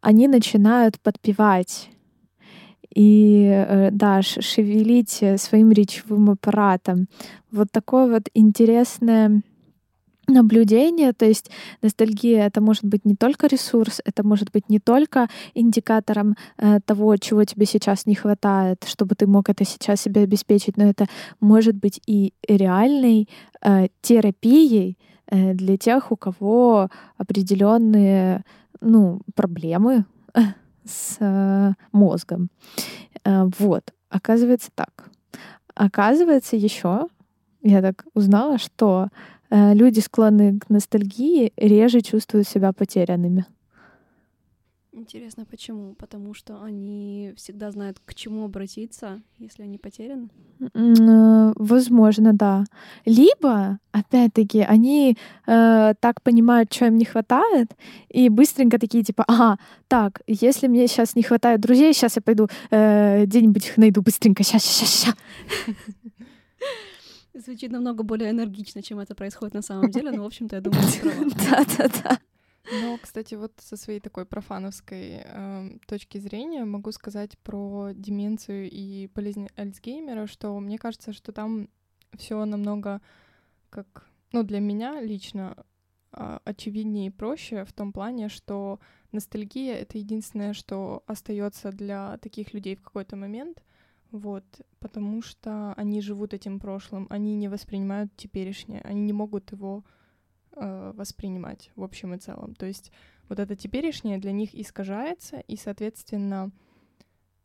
[0.00, 1.90] они начинают подпевать
[2.98, 7.06] и, э, да, шевелить э, своим речевым аппаратом.
[7.52, 9.42] Вот такое вот интересное
[10.26, 11.48] наблюдение, то есть
[11.80, 17.16] ностальгия это может быть не только ресурс, это может быть не только индикатором э, того,
[17.18, 21.06] чего тебе сейчас не хватает, чтобы ты мог это сейчас себе обеспечить, но это
[21.38, 23.28] может быть и реальной
[23.62, 28.44] э, терапией э, для тех, у кого определенные
[28.80, 30.04] ну, проблемы
[30.88, 32.50] с э, мозгом.
[33.24, 35.10] Э, вот, оказывается так.
[35.74, 37.06] Оказывается еще,
[37.62, 39.08] я так узнала, что
[39.50, 43.46] э, люди, склонные к ностальгии, реже чувствуют себя потерянными.
[44.98, 45.94] Интересно, почему?
[45.94, 50.28] Потому что они всегда знают, к чему обратиться, если они потеряны?
[50.74, 52.64] Э, возможно, да.
[53.04, 57.76] Либо, опять-таки, они э, так понимают, что им не хватает,
[58.08, 62.48] и быстренько такие типа, ага, так, если мне сейчас не хватает друзей, сейчас я пойду
[62.70, 65.14] э, где-нибудь их найду быстренько, сейчас, сейчас, сейчас.
[67.34, 70.82] Звучит намного более энергично, чем это происходит на самом деле, но, в общем-то, я думаю,
[71.50, 72.18] Да-да-да.
[72.72, 79.08] Но, кстати, вот со своей такой профановской э, точки зрения могу сказать про деменцию и
[79.14, 81.68] болезнь Альцгеймера, что мне кажется, что там
[82.16, 83.00] все намного
[83.70, 85.56] как, ну, для меня лично
[86.12, 88.80] э, очевиднее и проще в том плане, что
[89.12, 93.62] ностальгия— это единственное, что остается для таких людей в какой-то момент,
[94.10, 94.44] вот,
[94.78, 99.84] потому что они живут этим прошлым, они не воспринимают теперешнее, они не могут его
[100.52, 102.54] э, воспринимать в общем и целом.
[102.54, 102.92] То есть
[103.28, 106.50] вот это теперешнее для них искажается, и, соответственно,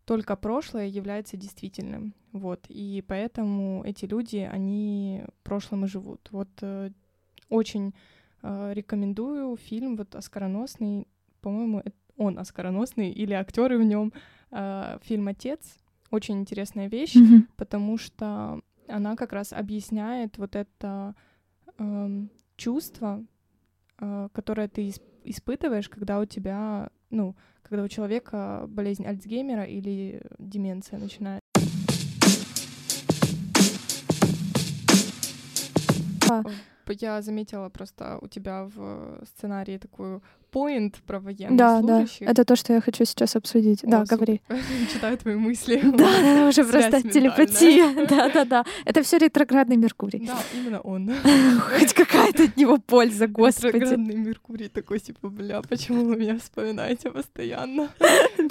[0.06, 2.14] только прошлое является действительным.
[2.32, 6.30] Вот, и поэтому эти люди, они прошлым и живут.
[6.32, 6.92] Вот э,
[7.50, 7.94] очень
[8.42, 11.08] э, рекомендую фильм вот «Оскароносный»,
[11.42, 11.84] по-моему,
[12.18, 14.14] он оскароносный, или актеры в нем,
[14.52, 15.78] э, фильм «Отец».
[16.10, 17.48] Очень интересная вещь, mm-hmm.
[17.56, 21.16] потому что она как раз объясняет вот это
[21.78, 22.28] э,
[22.64, 23.26] чувство,
[24.00, 30.22] э, которое ты исп- испытываешь, когда у тебя, ну, когда у человека болезнь Альцгеймера или
[30.40, 31.42] деменция начинает.
[36.90, 42.28] Я заметила просто у тебя в сценарии такую поинт про военных Да, да, служащих.
[42.30, 43.84] это то, что я хочу сейчас обсудить.
[43.84, 44.18] О, да, супер.
[44.18, 44.42] говори.
[44.94, 45.82] Читаю твои мысли.
[45.98, 48.06] Да, да, уже просто телепатия.
[48.08, 48.66] Да, да, да.
[48.86, 50.28] Это все ретроградный Меркурий.
[50.28, 51.12] Да, именно он.
[51.80, 53.78] Хоть какая-то от него польза, господи.
[53.78, 57.90] Ретроградный Меркурий такой, типа, бля, почему вы меня вспоминаете постоянно?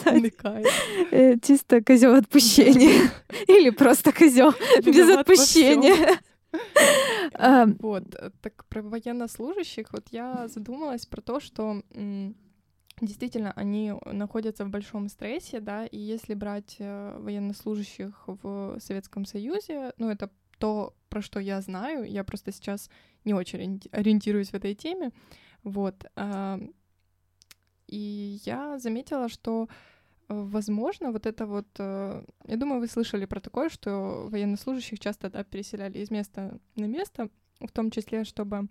[0.05, 0.67] Да, Намекает.
[1.13, 3.11] э, Чисто козел отпущения.
[3.47, 4.53] Или просто козел
[4.85, 6.19] без отпущения.
[7.35, 11.83] А, Вот, э, так про военнослужащих, вот я задумалась про то, что
[13.01, 19.93] действительно они находятся в большом стрессе, да, и если брать э, военнослужащих в Советском Союзе,
[19.99, 22.91] ну, это то, про что я знаю, я просто сейчас
[23.25, 25.11] не очень ориенти- ориентируюсь в этой теме,
[25.65, 26.61] вот, а,
[27.89, 29.69] и я заметила, что
[30.33, 31.67] Возможно, вот это вот...
[31.79, 36.87] э, Я думаю, вы слышали про такое, что военнослужащих часто да, переселяли из места на
[36.87, 37.29] место,
[37.61, 38.69] в том числе, чтобы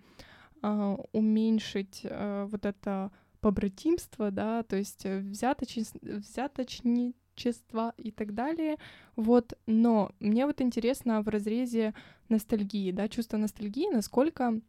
[0.62, 8.78] а, уменьшить э, вот это побратимство, да, то есть э, взяточес- взяточничество и так далее.
[9.16, 11.94] Вот, но мне вот интересно в разрезе
[12.30, 14.62] ностальгии, да, чувство ностальгии, насколько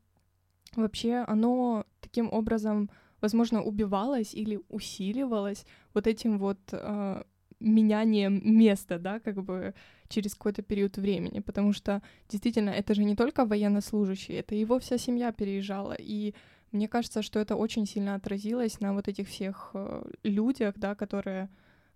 [0.74, 2.88] вообще оно таким образом,
[3.20, 7.22] возможно, убивалось или усиливалось вот этим вот э,
[7.60, 9.74] менянием места, да, как бы
[10.08, 14.98] через какой-то период времени, потому что действительно это же не только военнослужащий, это его вся
[14.98, 16.34] семья переезжала, и
[16.70, 21.48] мне кажется, что это очень сильно отразилось на вот этих всех э, людях, да, которые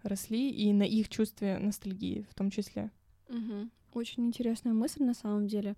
[0.02, 2.90] росли, и на их чувстве ностальгии в том числе.
[3.28, 3.70] Мгм.
[3.94, 5.74] Очень интересная мысль на самом деле.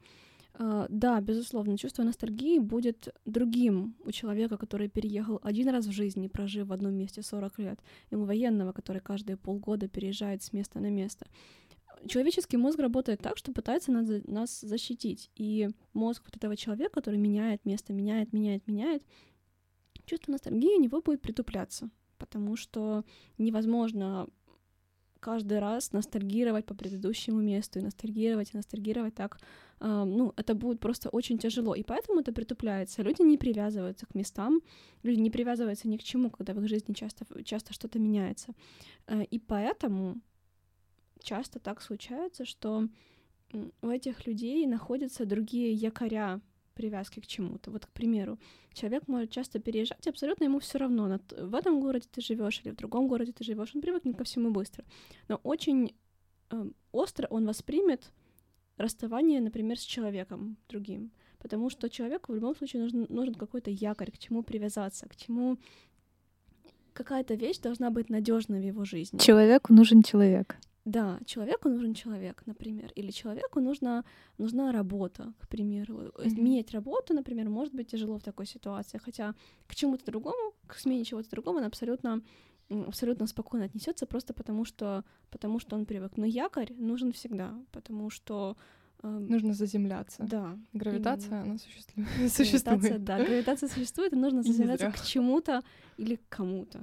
[0.59, 6.29] А, Да, безусловно, чувство ностальгии будет другим у человека, который переехал один раз в жизни,
[6.29, 10.81] прожив в одном месте 40 лет, и у военного, который каждые полгода переезжает с места
[10.81, 11.27] на место.
[12.07, 15.31] Человеческий мозг работает так, что пытается нас, нас защитить.
[15.37, 19.03] И мозг вот этого человека, который меняет место, меняет, меняет, меняет,
[20.07, 23.05] чувство ностальгии у него будет притупляться, потому что
[23.37, 24.27] невозможно
[25.21, 29.39] каждый раз ностальгировать по предыдущему месту и ностальгировать, и ностальгировать так,
[29.81, 33.03] ну, это будет просто очень тяжело, и поэтому это притупляется.
[33.03, 34.61] Люди не привязываются к местам,
[35.03, 38.55] люди не привязываются ни к чему, когда в их жизни часто, часто что-то меняется.
[39.07, 40.21] Э, И поэтому
[41.23, 42.89] часто так случается, что
[43.83, 46.41] у этих людей находятся другие якоря
[46.75, 47.71] привязки к чему-то.
[47.71, 48.39] Вот, к примеру,
[48.73, 52.77] человек может часто переезжать, абсолютно ему все равно, в этом городе ты живешь или в
[52.77, 54.85] другом городе ты живешь, он привыкнет ко всему быстро.
[55.29, 55.95] Но очень
[56.51, 58.13] эм, остро он воспримет
[58.79, 61.11] расставание, например, с человеком другим.
[61.39, 65.59] Потому что человеку в любом случае нужен, нужен какой-то якорь, к чему привязаться, к чему
[66.93, 69.19] какая-то вещь должна быть надежна в его жизни.
[69.19, 70.57] Человеку нужен человек.
[70.85, 74.05] Да, человеку нужен человек, например, или человеку нужна,
[74.39, 76.13] нужна работа, к примеру.
[76.19, 76.45] Мгм.
[76.45, 79.35] Менять работу, например, может быть тяжело в такой ситуации, хотя
[79.67, 82.23] к чему-то другому, к смене чего-то другого он абсолютно
[82.71, 86.17] абсолютно спокойно отнесется просто потому что потому что он привык.
[86.17, 88.57] Но якорь нужен всегда, потому что
[89.03, 90.23] эм, Нужно заземляться.
[90.25, 91.43] да, Гравитация, именно.
[91.43, 92.09] она существует.
[92.09, 93.05] Гравитация, существует.
[93.05, 95.63] да, гравитация существует, и нужно заземляться к чему-то
[95.97, 96.79] или к кому-то.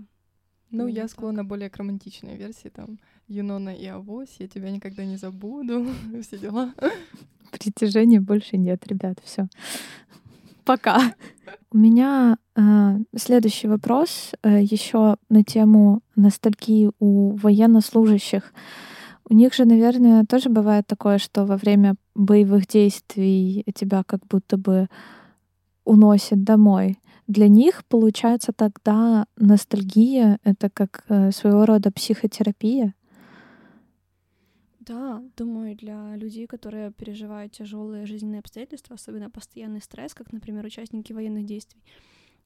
[0.71, 1.11] Ну, Ну, я так.
[1.11, 5.85] склонна более к романтичной версии, там, Юнона и Авось, я тебя никогда не забуду,
[6.21, 6.73] все дела.
[7.51, 9.47] Притяжения больше нет, ребят, все.
[10.65, 11.13] Пока.
[11.71, 18.53] У меня э, следующий вопрос еще на тему ностальгии у военнослужащих.
[19.29, 24.57] У них же, наверное, тоже бывает такое, что во время боевых действий тебя как будто
[24.57, 24.87] бы
[25.83, 26.99] уносят домой.
[27.27, 32.93] Для них, получается, тогда ностальгия— это как э, своего рода психотерапия.
[34.85, 41.11] Да, думаю, для людей, которые переживают тяжелые жизненные обстоятельства, особенно постоянный стресс, как, например, участники
[41.13, 41.81] военных действий,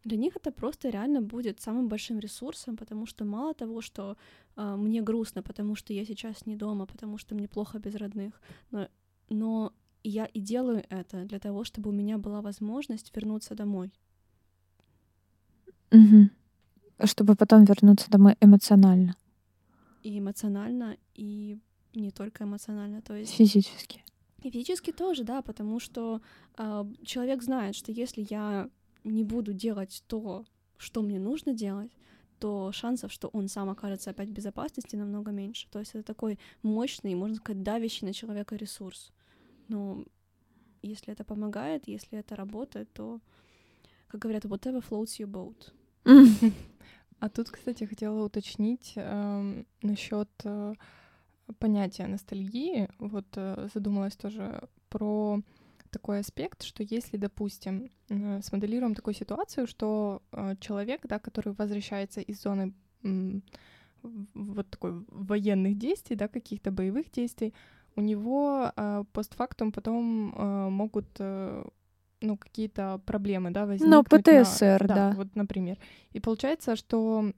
[0.06, 4.15] для них это просто реально будет самым большим ресурсом, потому что мало того, что
[4.56, 8.41] а, мне грустно, потому что я сейчас не дома, потому что мне плохо без родных,
[8.72, 8.88] но,
[9.30, 13.91] но я и делаю это для того, чтобы у меня была возможность вернуться домой.
[15.91, 16.32] Мгм.
[17.03, 19.16] Чтобы потом вернуться домой эмоционально,
[20.03, 21.57] И эмоционально, и
[22.00, 24.04] не только эмоционально, то есть физически.
[24.41, 26.22] И физически тоже, да, потому что
[26.56, 28.70] а, человек знает, что если я
[29.04, 30.45] не буду делать то,
[30.78, 31.91] что мне нужно делать,
[32.39, 35.68] то шансов, что он сам окажется опять в безопасности, намного меньше.
[35.70, 39.12] То есть это такой мощный, можно сказать, давящий на человека ресурс.
[39.68, 40.06] Но
[40.82, 43.20] если это помогает, если это работает, то,
[44.08, 45.74] как говорят, whatever floats your boat.
[47.22, 50.74] А тут, кстати, хотела уточнить э, насчет э,
[51.58, 52.89] понятия ностальгии.
[53.00, 55.41] Вот э, задумалась тоже про
[55.89, 62.22] такой аспект, что если, допустим, э, смоделируем такую ситуацию, что э, человек, да, который возвращается
[62.22, 62.74] из зоны
[64.34, 67.54] вот такой военных действий, да, каких-то боевых действий,
[67.95, 71.64] у него э, постфактум потом э, могут э,
[72.22, 74.12] ну, какие-то проблемы, да, ну, возникнуть.
[74.12, 74.88] Ну, ПТСР, на...
[74.88, 75.14] да, да.
[75.16, 75.78] Вот, например.
[76.12, 77.32] И получается, что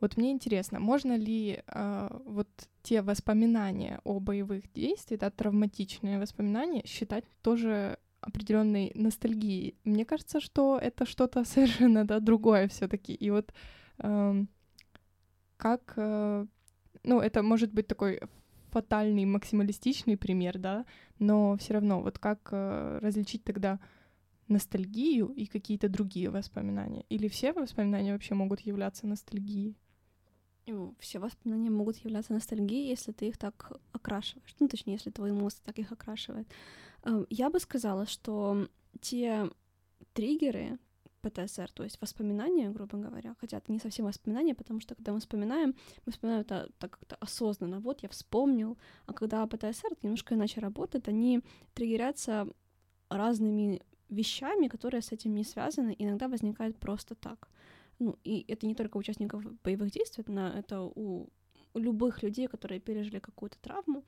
[0.00, 2.48] вот мне интересно, можно ли э, вот
[2.82, 9.74] те воспоминания о боевых действиях, да, травматичные воспоминания, считать тоже определенной ностальгией?
[9.84, 13.12] Мне кажется, что это что-то совершенно да, другое все-таки.
[13.12, 13.52] И вот
[13.98, 14.44] э,
[15.56, 16.46] как, э,
[17.02, 18.20] ну, это может быть такой
[18.70, 20.84] фатальный, максималистичный пример, да,
[21.18, 23.80] но все равно вот как э, различить тогда
[24.46, 27.04] ностальгию и какие-то другие воспоминания?
[27.08, 29.76] Или все воспоминания вообще могут являться ностальгией?
[30.98, 34.54] Все воспоминания могут являться ностальгией, если ты их так окрашиваешь.
[34.60, 36.48] Ну, точнее, если твой мозг так их окрашивает.
[37.04, 38.68] Эм, я бы сказала, что
[39.00, 39.50] те
[40.12, 40.78] триггеры,
[41.20, 45.20] ПТСР, то есть воспоминания, грубо говоря, хотя это не совсем воспоминания, потому что когда мы
[45.20, 45.74] вспоминаем,
[46.06, 51.08] мы вспоминаем это так как-то осознанно, вот я вспомнил, а когда ПТСР немножко иначе работает,
[51.08, 51.40] они
[51.74, 52.46] триггерятся
[53.08, 57.48] разными вещами, которые с этим не связаны, иногда возникают просто так.
[57.98, 61.28] Ну, и это не только у участников боевых действий, это, это у,
[61.74, 64.04] любых людей, которые пережили какую-то травму,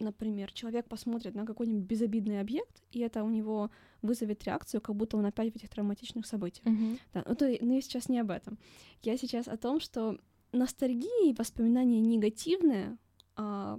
[0.00, 3.70] например, человек посмотрит на какой-нибудь безобидный объект, и это у него
[4.02, 6.66] вызовет реакцию, как будто он опять в этих травматичных событиях.
[6.66, 7.00] Mm-hmm.
[7.14, 8.58] Да, ну, то, но я сейчас не об этом.
[9.02, 10.18] Я сейчас о том, что
[10.52, 12.96] ностальгия и воспоминания негативные
[13.36, 13.78] о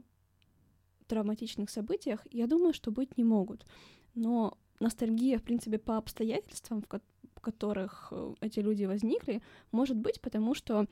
[1.08, 3.66] травматичных событиях, я думаю, что быть не могут.
[4.14, 6.88] Но ностальгия, в принципе, по обстоятельствам, в,
[7.40, 10.86] в которых э, эти люди возникли, может быть, потому что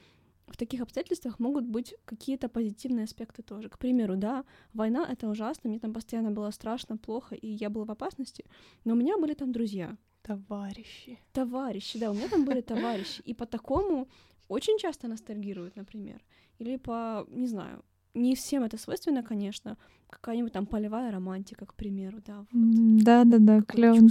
[0.48, 3.70] в таких обстоятельствах могут быть какие-то позитивные аспекты тоже.
[3.70, 7.86] К примеру, да, война— это ужасно, мне там постоянно было страшно, плохо, и я была
[7.86, 8.46] в опасности,
[8.86, 9.98] но у меня были там друзья.
[10.22, 11.20] Товарищи.
[11.34, 13.22] Товарищи, да, у меня там были товарищи.
[13.26, 14.08] И по такому
[14.48, 16.24] очень часто ностальгируют, например.
[16.60, 17.84] Или по, не знаю,
[18.18, 19.78] не всем это свойственно, конечно,
[20.10, 22.46] какая-нибудь там полевая романтика, к примеру, да.
[22.52, 24.10] Да-да-да, клён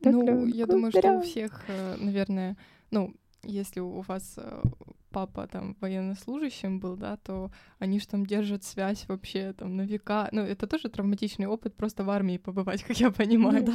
[0.00, 2.56] Ну, я думаю, что у всех, э, наверное,
[2.90, 4.62] ну, если у вас э,
[5.10, 10.28] папа там военнослужащим был, да, то они же там держат связь вообще там на века.
[10.32, 13.64] Ну, это тоже травматичный опыт, просто в армии побывать, как я понимаю.
[13.66, 13.72] Ну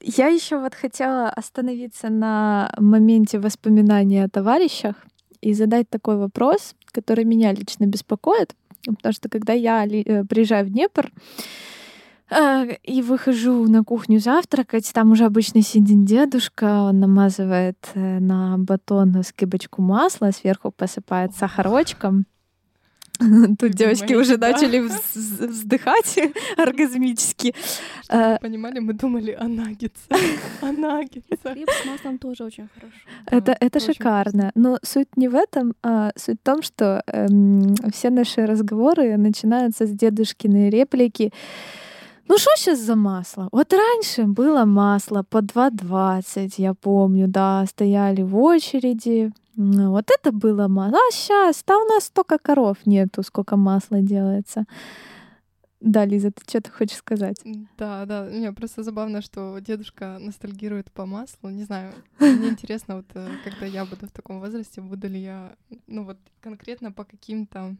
[0.00, 4.96] я еще вот хотела остановиться на моменте воспоминания о товарищах
[5.40, 10.70] и задать такой вопрос, который меня лично беспокоит, потому что когда я э, приезжаю в
[10.70, 11.10] Днепр,
[12.28, 14.90] а, и выхожу на кухню завтракать.
[14.92, 22.26] Там уже обычно сидит дедушка, он намазывает э, на батон скибочку масла, сверху посыпает сахарочком.
[23.58, 24.78] Тут девочки уже начали
[25.14, 26.18] вздыхать
[26.56, 27.54] оргазмически.
[28.08, 30.18] А, понимали, мы думали о наггетсах.
[30.60, 31.52] О наггетсах.
[31.52, 32.96] Хлеб с маслом тоже очень хорошо.
[33.26, 34.52] Это, это шикарно.
[34.54, 39.86] Но суть не в этом, а суть в том, что эм, все наши разговоры начинаются
[39.86, 41.32] с дедушкиной реплики.
[42.28, 43.48] Ну что сейчас за масло?
[43.52, 49.32] Вот раньше было масло по 2,20, я помню, да, стояли в очереди.
[49.56, 50.98] Вот это было масло.
[50.98, 54.66] А сейчас, да у нас столько коров нету, сколько масла делается.
[55.80, 57.40] Да, Лиза, ты что-то хочешь сказать?
[57.78, 61.50] Да, да, мне просто забавно, что дедушка ностальгирует по маслу.
[61.50, 65.54] Не знаю, мне интересно, вот э, когда я буду в таком возрасте, буду ли я,
[65.86, 67.76] ну вот конкретно по каким-то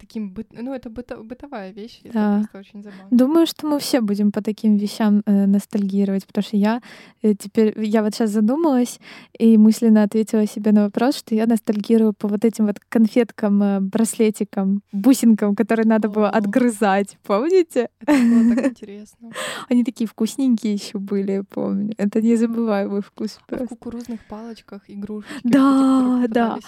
[0.00, 0.48] таким быт...
[0.52, 1.16] ну это быто...
[1.22, 2.08] бытовая вещь, да.
[2.08, 3.08] это просто очень забавно.
[3.10, 6.80] Думаю, что мы все будем по таким вещам э, ностальгировать, потому что я
[7.22, 8.98] э, теперь я вот сейчас задумалась
[9.38, 13.80] и мысленно ответила себе на вопрос, что я ностальгирую по вот этим вот конфеткам, э,
[13.80, 16.10] браслетикам, бусинкам, которые надо О.
[16.10, 17.88] было отгрызать, помните?
[18.00, 19.30] Это было так интересно.
[19.68, 21.94] Они такие вкусненькие еще были, помню.
[21.98, 23.38] Это незабываемый вкус.
[23.48, 25.30] В кукурузных палочках игрушки.
[25.44, 26.58] Да, да.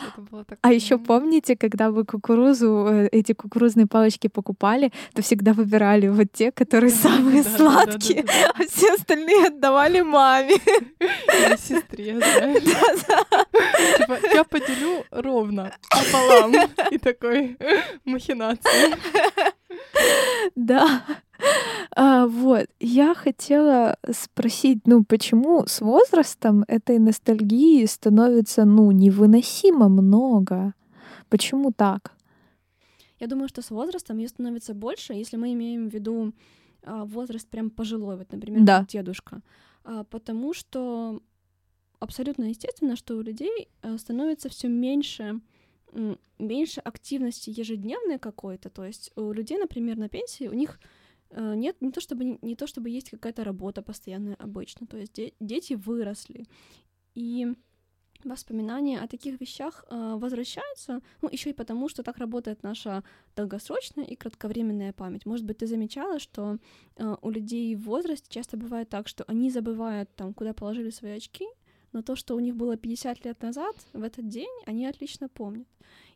[0.61, 6.27] А еще помните, когда вы кукурузу э, эти кукурузные палочки покупали, то всегда выбирали вот
[6.33, 10.57] те, которые самые сладкие, а все остальные отдавали маме.
[11.01, 12.63] Или сестре, знаешь.
[13.99, 16.53] Типа, я поделю ровно пополам.
[16.91, 17.57] И такой
[18.05, 18.97] махинации.
[20.55, 21.03] Да.
[21.97, 30.75] А, вот, я хотела спросить, ну, почему с возрастом этой ностальгии становится, ну, невыносимо много?
[31.29, 32.13] Почему так?
[33.23, 36.33] Я думаю, что с возрастом ее становится больше, если мы имеем в виду
[36.83, 38.85] а, возраст прям пожилой, вот, например, Да.
[38.89, 39.43] дедушка.
[39.85, 41.21] А, потому что
[42.01, 45.41] абсолютно естественно, что у людей э, становится все меньше
[46.39, 48.71] меньше активности ежедневной какой-то.
[48.71, 50.81] То есть у людей, например, на пенсии у них
[51.31, 54.87] э, нет не то чтобы не то чтобы есть какая-то работа постоянная обычно.
[54.87, 56.47] То есть де- дети выросли
[57.15, 57.55] и
[58.25, 63.03] воспоминания о таких вещах э, возвращаются, ну еще и потому, что так работает наша
[63.37, 65.27] долгосрочная и кратковременная память.
[65.27, 66.59] Может быть, ты замечала, что
[66.97, 71.13] э, у людей в возрасте часто бывает так, что они забывают там, куда положили свои
[71.13, 71.47] очки,
[71.93, 75.69] но то, что у них было 50 лет назад, в этот день, они отлично помнят.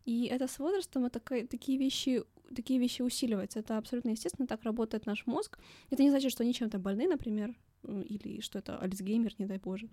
[0.05, 2.23] И это с возрастом такая, такие вещи
[2.55, 3.61] такие вещи усиливаются.
[3.61, 5.59] Это абсолютно естественно, так работает наш мозг.
[5.91, 7.55] Это не значит, что они чем-то больны, например,
[7.87, 9.89] или что это Альцгеймер, не дай боже.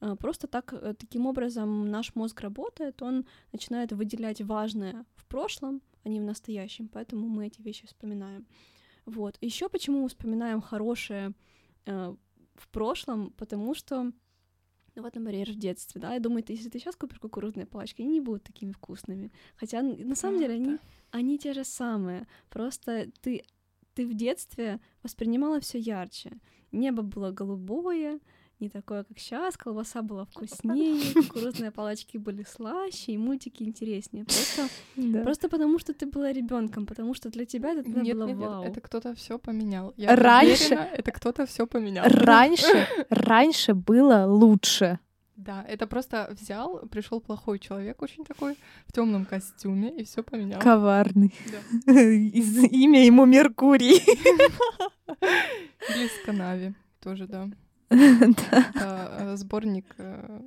[0.00, 5.82] А, Просто так, э, таким образом наш мозг работает, он начинает выделять важное в прошлом,
[6.04, 8.46] а не в настоящем, поэтому мы эти вещи вспоминаем.
[9.06, 9.38] Вот.
[9.40, 11.32] Еще почему мы вспоминаем хорошее
[11.86, 12.14] э,
[12.54, 14.12] в прошлом, потому что
[14.98, 18.02] ну вот, например, в детстве, да, я думаю, ты, если ты сейчас купишь кукурузные палочки,
[18.02, 19.30] они не будут такими вкусными.
[19.54, 20.78] Хотя на самом деле они,
[21.12, 22.26] они те же самые.
[22.50, 23.44] Просто ты,
[23.94, 26.32] ты в детстве воспринимала все ярче.
[26.72, 28.18] Небо было голубое,
[28.60, 34.24] не такое, как сейчас, колбаса была вкуснее, кукурузные палочки были слаще, и мультики интереснее.
[34.24, 35.22] Просто, Да.
[35.22, 38.48] просто потому, что ты была ребенком, потому что для тебя это Нет, было нет, нет,
[38.48, 38.64] вау.
[38.64, 39.94] это кто-то все поменял.
[39.96, 42.04] Я Раньше- уверена, это кто-то все поменял.
[42.08, 44.98] Раньше, раньше было лучше.
[45.36, 48.56] Да, это просто взял, пришел плохой человек, очень такой
[48.88, 50.60] в темном костюме, и все поменял.
[50.60, 51.32] Коварный.
[51.86, 51.92] Да.
[51.92, 54.02] Имя ему Меркурий.
[55.88, 57.48] Или с Канави тоже, да.
[57.90, 60.40] Это э, сборник э,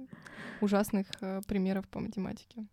[0.62, 2.66] ужасных э, примеров по математике,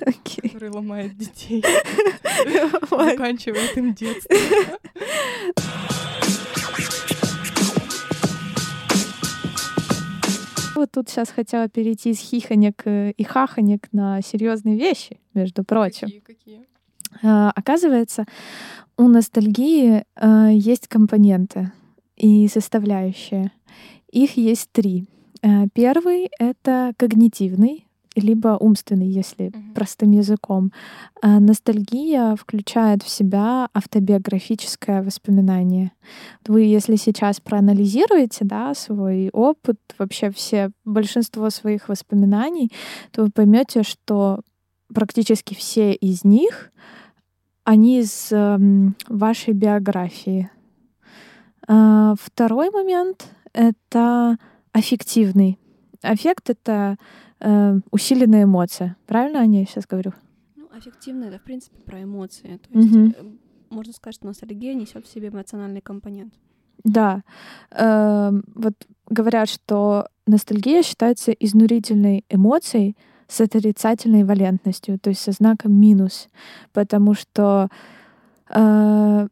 [0.00, 0.50] Окей.
[0.50, 1.62] который ломает детей,
[2.90, 4.36] заканчивает им детство.
[10.76, 16.06] Вот тут сейчас хотела перейти из хихонек э, и хахонек на серьезные вещи, между прочим.
[16.06, 16.68] Какие, какие?
[17.22, 18.24] А, Оказывается,
[18.96, 21.72] у ностальгии а, есть компоненты
[22.16, 23.52] и составляющие.
[24.10, 25.06] Их есть три.
[25.42, 27.84] А, Первый— это когнитивный,
[28.16, 29.74] либо умственный, если Мгм.
[29.74, 30.72] простым языком.
[31.22, 35.92] А Ностальгия включает в себя автобиографическое воспоминание.
[36.46, 42.72] Вы, если сейчас проанализируете да, свой опыт, вообще все, большинство своих воспоминаний,
[43.12, 44.40] то вы поймете, что
[44.92, 46.72] практически все из них,
[47.68, 50.50] они из эм, вашей биографии.
[51.66, 54.38] А, Второй момент— это
[54.72, 55.58] аффективный.
[56.00, 56.96] Аффект— это
[57.40, 58.96] э, усиленная эмоция.
[59.06, 60.14] Правильно, Аня, я сейчас говорю?
[60.56, 62.56] Ну, аффективно это, в принципе, про эмоции.
[62.56, 63.24] То есть, э,
[63.68, 66.32] можно сказать, что ностальгия несет в себе эмоциональный компонент.
[66.84, 67.22] Да.
[67.70, 68.74] Вот
[69.10, 72.96] говорят, что ностальгия считается изнурительной эмоцией
[73.28, 76.28] с отрицательной валентностью, то есть со знаком минус,
[76.72, 77.68] потому что
[78.50, 79.28] э,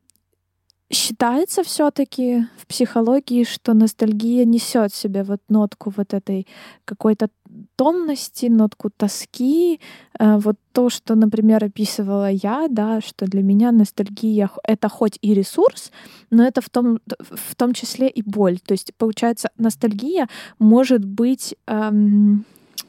[0.92, 6.46] считается все-таки в психологии, что ностальгия несет в себе вот нотку вот этой
[6.84, 7.28] какой-то
[7.76, 9.80] томности, нотку тоски,
[10.18, 15.34] Э, вот то, что, например, описывала я, да, что для меня ностальгия это хоть и
[15.34, 15.90] ресурс,
[16.30, 18.58] но это в том, в том числе и боль.
[18.58, 20.28] То есть, получается, ностальгия
[20.58, 22.44] может быть эм,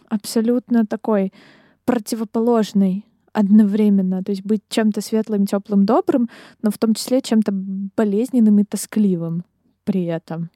[0.10, 1.34] абсолютно такой
[1.86, 6.30] противоположной одновременно, то есть быть чем-то светлым, теплым, добрым,
[6.62, 9.44] но в том числе чем-то болезненным и тоскливым
[9.84, 10.50] при этом.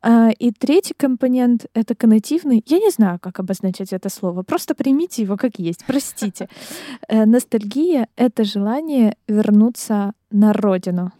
[0.00, 2.64] А, И третий компонент— это коннотивный.
[2.66, 4.42] Я не знаю, как обозначать это слово.
[4.42, 5.84] Просто примите его как есть.
[5.86, 6.48] Простите.
[7.08, 11.12] Э, Ностальгия— это желание вернуться на родину.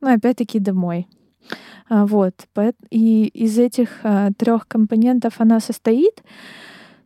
[0.00, 1.06] Ну, опять-таки, домой.
[1.88, 2.34] А, Вот.
[2.90, 4.00] И из этих
[4.36, 6.22] трех компонентов она состоит.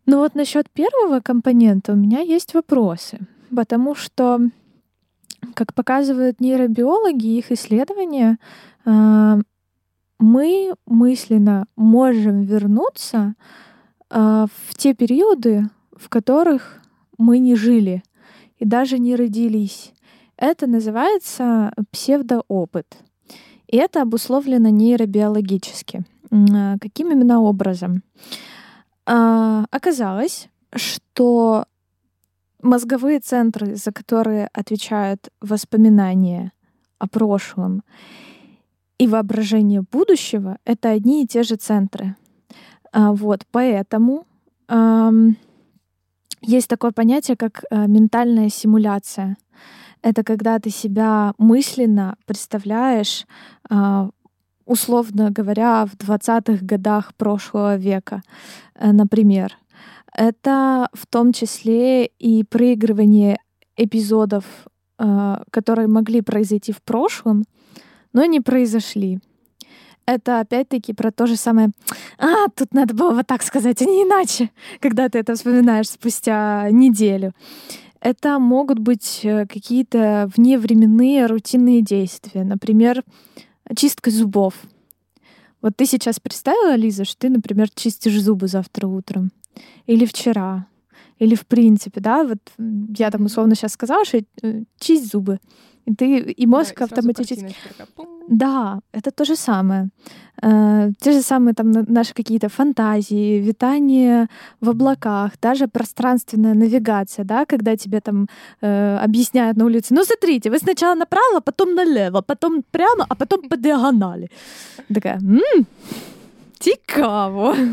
[0.06, 3.18] Но вот насчет первого компонента у меня есть вопросы.
[3.54, 4.40] Потому что,
[5.54, 8.38] как показывают нейробиологи их исследования,
[8.84, 9.38] а,
[10.18, 13.34] мы мысленно можем вернуться
[14.08, 16.80] а, в те периоды, в которых
[17.18, 18.02] мы не жили
[18.58, 19.92] и даже не родились.
[20.36, 22.86] Это называется псевдоопыт.
[23.68, 26.04] И это обусловлено нейробиологически.
[26.30, 28.02] А, Каким именно образом?
[29.06, 31.64] А, Оказалось, что
[32.62, 36.52] мозговые центры, за которые отвечают воспоминания
[36.98, 37.82] о прошлом
[38.98, 42.16] и воображение будущего, это одни и те же центры.
[42.92, 44.26] А, Вот, поэтому
[46.42, 49.36] есть такое понятие, как э, ментальная симуляция.
[50.06, 53.26] Это когда ты себя мысленно представляешь,
[53.68, 54.08] э,
[54.64, 58.22] условно говоря, в 20-х годах прошлого века,
[58.76, 59.58] э, например.
[60.14, 63.38] Это в том числе и проигрывание
[63.76, 64.44] эпизодов,
[65.00, 67.42] э, которые могли произойти в прошлом,
[68.12, 69.18] но не произошли
[70.06, 71.70] это опять-таки про то же самое.
[72.18, 74.50] А, тут надо было вот так сказать, а не иначе,
[74.80, 77.32] когда ты это вспоминаешь спустя неделю.
[78.00, 82.44] Это могут быть э, какие-то вневременные рутинные действия.
[82.44, 83.02] Например,
[83.74, 84.54] чистка зубов.
[85.62, 89.32] Вот ты сейчас представила, Лиза, что ты, например, чистишь зубы завтра утром.
[89.86, 90.66] Или вчера.
[91.18, 92.38] Или в принципе, да, вот
[92.98, 95.38] я там условно сейчас сказала, что э, чисть зубы.
[95.86, 97.54] И ты и мозг да, автоматически.
[98.28, 99.88] Да, это то же самое.
[100.42, 104.26] Э, те же самые там наши какие-то фантазии, витание
[104.60, 108.26] в облаках, даже пространственная навигация, да, когда тебе там
[108.60, 113.48] э, объясняют на улице, ну смотрите, вы сначала направо, потом налево, потом прямо, а потом
[113.48, 114.28] по диагонали.
[114.92, 115.66] Такая, м-м,
[116.58, 117.56] Цікаво.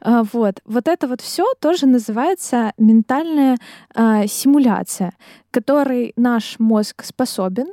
[0.00, 0.60] А, вот.
[0.64, 3.56] вот это вот все тоже называется ментальная
[3.92, 5.12] а, симуляция,
[5.50, 7.66] которой наш мозг способен,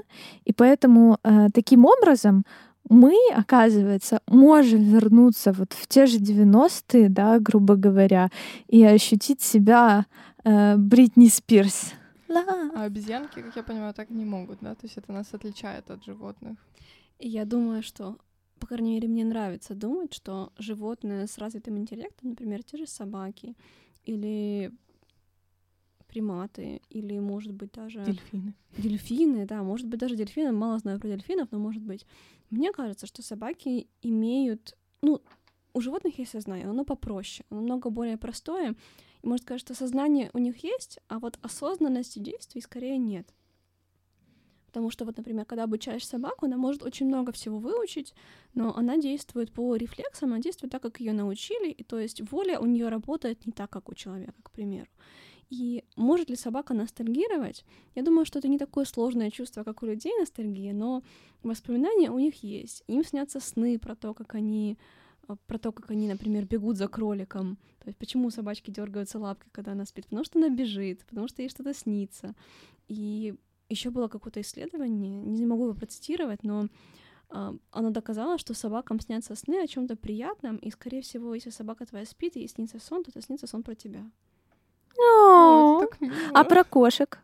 [0.46, 2.44] и поэтому а, таким образом
[2.90, 8.30] мы, оказывается, можем вернуться вот в те же 90-е, да, грубо говоря,
[8.68, 10.06] и ощутить себя
[10.44, 11.94] э, Бритни Спирс.
[12.30, 14.76] А обезьянки, как я понимаю, так не могут, да?
[14.76, 16.58] То есть это нас отличает от животных.
[17.20, 18.18] Я думаю, что
[18.66, 23.56] по крайней мере, мне нравится думать, что животные с развитым интеллектом, например, те же собаки
[24.06, 24.72] или
[26.08, 28.04] приматы, или, может быть, даже...
[28.04, 28.56] Дельфины.
[28.76, 30.52] Дельфины, да, может быть, даже дельфины.
[30.52, 32.08] Мало знаю про дельфинов, но, может быть.
[32.50, 34.76] Мне кажется, что собаки имеют...
[35.04, 35.22] Ну,
[35.76, 38.74] у животных есть сознание, оно попроще, оно много более простое.
[39.22, 43.32] И может сказать, что сознание у них есть, а вот осознанности действий скорее нет.
[44.76, 48.14] Потому что вот, например, когда обучаешь собаку, она может очень много всего выучить,
[48.54, 52.60] но она действует по рефлексам, она действует так, как ее научили, и то есть воля
[52.60, 54.90] у нее работает не так, как у человека, к примеру.
[55.50, 57.64] И может ли собака ностальгировать?
[57.96, 61.04] Я думаю, что это не такое сложное чувство, как у людей ностальгия, но
[61.42, 62.84] воспоминания у них есть.
[62.88, 64.78] Им снятся сны про то, как они
[65.30, 67.58] а, про то, как они, например, бегут за кроликом.
[67.80, 70.08] То есть почему собачки дергаются лапкой, когда она спит?
[70.08, 72.36] Потому что она бежит, потому что ей что-то снится.
[72.90, 73.36] И
[73.70, 76.68] еще было какое-то исследование, не могу его процитировать, но
[77.30, 81.86] э, оно доказало, что собакам снятся сны о чем-то приятном, и, скорее всего, если собака
[81.86, 84.06] твоя спит, и снится сон, то это снится сон про тебя.
[86.34, 87.20] А про кошек?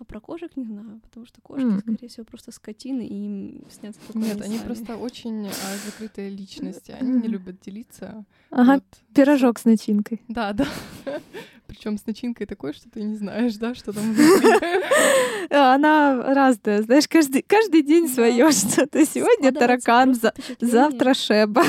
[0.00, 1.80] А про кошек не знаю, потому что кошки, mm-hmm.
[1.80, 6.96] скорее всего, просто скотины, и им снятся только Нет, они, просто очень а, закрытые личности.
[6.98, 8.24] Они не любят делиться.
[8.48, 8.84] Ага, вот.
[9.14, 10.22] пирожок с начинкой.
[10.26, 10.66] Да, да.
[11.66, 14.02] Причем с начинкой такой, что ты не знаешь, да, что там
[15.50, 19.04] Она разная, знаешь, каждый, каждый день свое что-то.
[19.04, 20.16] Сегодня таракан,
[20.60, 21.62] завтра шеба.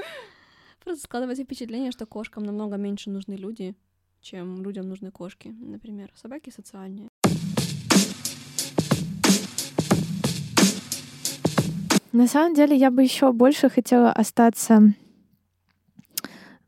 [0.84, 3.76] Просто складывается впечатление, что кошкам намного меньше нужны люди,
[4.20, 6.10] чем людям нужны кошки, например.
[6.16, 7.09] Собаки социальнее.
[12.12, 14.92] На самом деле я бы еще больше хотела остаться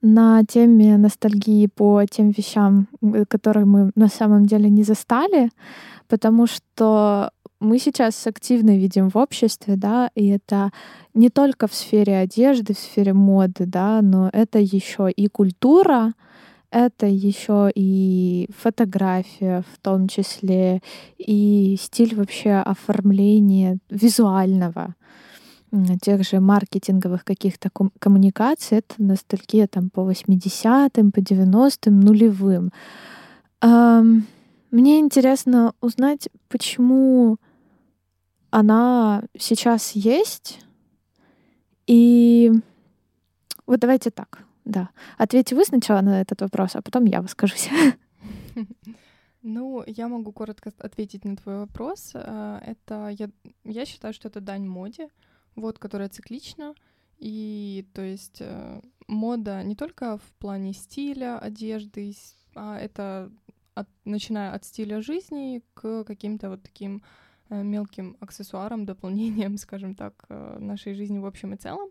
[0.01, 2.89] на теме ностальгии по тем вещам,
[3.29, 5.51] которые мы на самом деле не застали,
[6.07, 10.71] потому что мы сейчас активно видим в обществе, да, и это
[11.15, 16.13] не только в сфере одежды, в сфере моды, да, но это еще и культура,
[16.71, 20.83] это еще и фотография в том числе,
[21.19, 24.95] и стиль вообще оформления визуального
[26.01, 32.73] тех же маркетинговых каких-то ком- коммуникаций, это ностальгия там по 80-м, по 90-м, нулевым.
[33.63, 34.27] Эм,
[34.71, 37.39] мне интересно узнать, почему
[38.51, 40.61] она сейчас есть.
[41.87, 42.53] И
[43.67, 44.45] вот давайте так.
[44.65, 44.91] Да.
[45.19, 47.69] Ответьте вы сначала на этот вопрос, а потом я выскажусь.
[49.45, 52.13] Ну, я могу коротко ответить на твой вопрос.
[52.15, 53.29] Э, это я,
[53.65, 55.09] я считаю, что это дань моде,
[55.57, 56.75] вот, которая циклична.
[57.19, 62.15] И то есть э, мода не только в плане стиля, одежды,
[62.55, 63.31] а это
[63.75, 67.03] от, начиная от стиля жизни к каким-то вот таким
[67.49, 70.27] э, мелким аксессуарам, дополнениям, скажем так,
[70.59, 71.91] нашей жизни в общем и целом.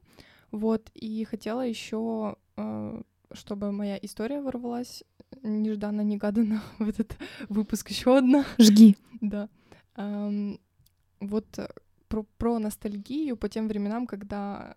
[0.51, 3.01] Вот, и хотела еще а,
[3.33, 5.03] чтобы моя история ворвалась
[5.43, 7.17] нежданно-негаданно в этот
[7.49, 8.45] выпуск еще одна.
[8.57, 8.97] Жги.
[9.21, 9.49] Да.
[11.19, 11.67] Вот э,
[12.11, 14.75] про, про ностальгию по тем временам, когда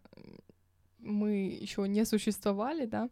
[0.99, 3.09] мы еще не существовали, да,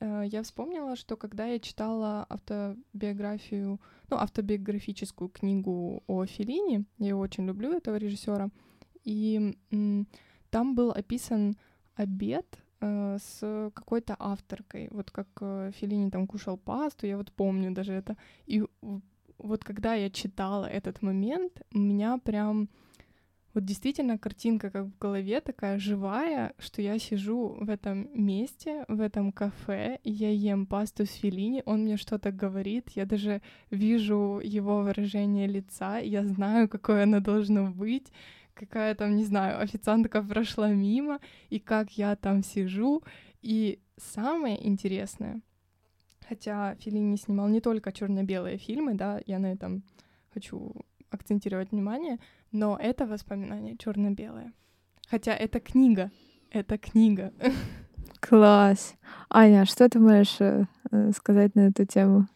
[0.00, 7.46] э, я вспомнила, что когда я читала автобиографию, ну, автобиографическую книгу о Филини, я очень
[7.46, 8.50] люблю, этого режиссера,
[9.04, 9.56] и
[10.50, 11.56] там был описан
[11.94, 17.70] обед э, с какой-то авторкой, вот как э, Филини там кушал пасту, я вот помню
[17.70, 18.16] даже это.
[18.46, 18.64] И
[19.38, 22.68] вот когда я читала этот момент, у меня прям
[23.52, 29.00] вот действительно картинка как в голове такая живая, что я сижу в этом месте, в
[29.00, 34.82] этом кафе, я ем пасту с филини, он мне что-то говорит, я даже вижу его
[34.82, 38.12] выражение лица, я знаю, какое оно должно быть,
[38.54, 43.02] какая там, не знаю, официантка прошла мимо, и как я там сижу.
[43.42, 45.40] И самое интересное,
[46.28, 49.82] хотя Филини снимал не только черно-белые фильмы, да, я на этом
[50.32, 50.72] хочу
[51.10, 52.18] акцентировать внимание,
[52.52, 54.52] но это воспоминание черно-белое.
[55.08, 56.10] Хотя это книга,
[56.50, 57.32] это книга.
[58.20, 58.94] Класс.
[59.28, 60.66] Аня, что ты можешь э,
[61.16, 62.28] сказать на эту тему?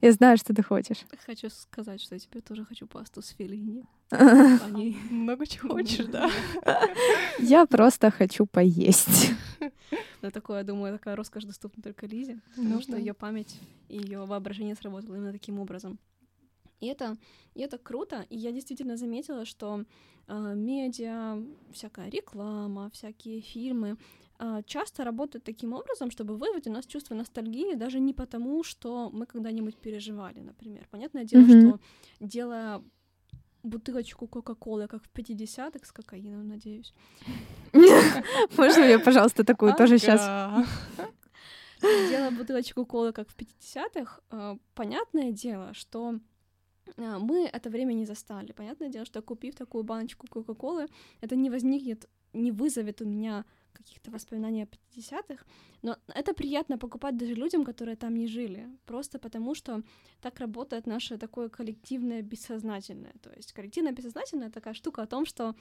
[0.00, 1.04] Я знаю, что ты хочешь.
[1.24, 3.84] Хочу сказать, что я тебе тоже хочу пасту с филини.
[4.10, 4.96] Они...
[5.10, 6.30] Много чего хочешь, да?
[7.38, 9.32] Я просто хочу поесть.
[10.22, 14.24] Да, такое, думаю, такая роскошь доступна только Лизе, потому ну, что ее память и ее
[14.24, 15.98] воображение сработало именно таким образом.
[16.80, 17.16] И это,
[17.54, 19.84] и это круто, и я действительно заметила, что
[20.28, 23.96] э, медиа, всякая реклама, всякие фильмы,
[24.38, 29.10] а, часто работают таким образом, чтобы вызвать у нас чувство ностальгии даже не потому, что
[29.10, 30.86] мы когда-нибудь переживали, например.
[30.90, 31.68] Понятное дело, mm-hmm.
[31.68, 31.80] что
[32.20, 32.82] делая
[33.62, 36.94] бутылочку Кока-Колы, как в 50-х, с кокаином, надеюсь.
[38.56, 40.20] Можно я, пожалуйста, такую тоже сейчас?
[41.80, 46.18] Делая бутылочку колы, как в 50-х, а, понятное дело, что
[46.96, 48.52] мы это время не застали.
[48.52, 50.88] Понятное дело, что купив такую баночку Кока-Колы,
[51.20, 55.44] это не возникнет, не вызовет у меня каких-то воспоминаний о 50-х,
[55.82, 59.82] но это приятно покупать даже людям, которые там не жили, просто потому что
[60.20, 63.12] так работает наше такое коллективное бессознательное.
[63.20, 65.54] То есть коллективное бессознательное— такая штука о том, что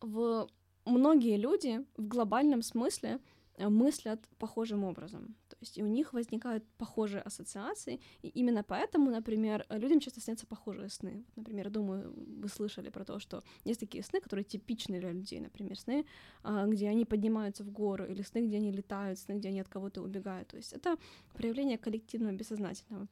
[0.00, 0.48] в
[0.84, 3.18] многие люди в глобальном смысле
[3.58, 5.36] мыслят похожим образом.
[5.48, 10.46] То есть и у них возникают похожие ассоциации, и именно поэтому, например, людям часто снятся
[10.46, 11.24] похожие сны.
[11.36, 15.78] Например, думаю, вы слышали про то, что есть такие сны, которые типичны для людей, например,
[15.78, 16.06] сны,
[16.42, 19.68] а, где они поднимаются в гору, или сны, где они летают, сны, где они от
[19.68, 20.48] кого-то убегают.
[20.48, 20.96] То есть это
[21.34, 23.08] проявление коллективного бессознательного.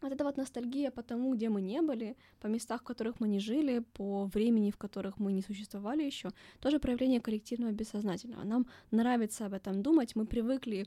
[0.00, 3.28] Вот это вот ностальгия по тому, где мы не были, по местах, в которых мы
[3.28, 6.30] не жили, по времени, в которых мы не существовали еще,
[6.60, 8.44] тоже проявление коллективного бессознательного.
[8.44, 10.86] Нам нравится об этом думать, мы привыкли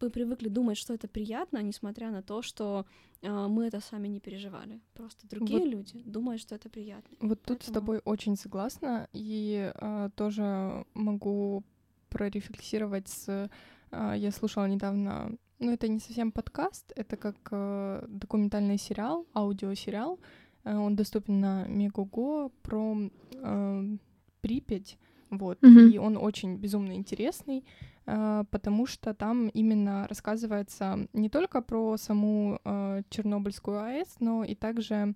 [0.00, 2.86] мы привыкли думать, что это приятно, несмотря на то, что
[3.22, 4.80] э, мы это сами не переживали.
[4.94, 7.16] Просто другие вот, люди думают, что это приятно.
[7.20, 7.58] Вот Поэтому...
[7.58, 11.64] тут с тобой очень согласна, и э, тоже могу
[12.08, 13.50] прорефлексировать с...
[13.90, 20.18] Э, я слушала недавно ну, это не совсем подкаст, это как э, документальный сериал, аудиосериал.
[20.64, 22.96] Э, он доступен на Мегого про
[23.32, 23.96] э,
[24.40, 24.98] Припять.
[25.28, 25.62] Вот.
[25.62, 25.90] Mm-hmm.
[25.90, 27.64] И он очень безумно интересный,
[28.06, 34.54] э, потому что там именно рассказывается не только про саму э, Чернобыльскую АЭС, но и
[34.54, 35.14] также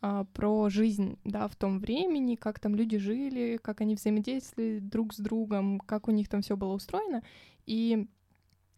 [0.00, 5.12] э, про жизнь, да, в том времени, как там люди жили, как они взаимодействовали друг
[5.12, 7.22] с другом, как у них там все было устроено.
[7.66, 8.08] И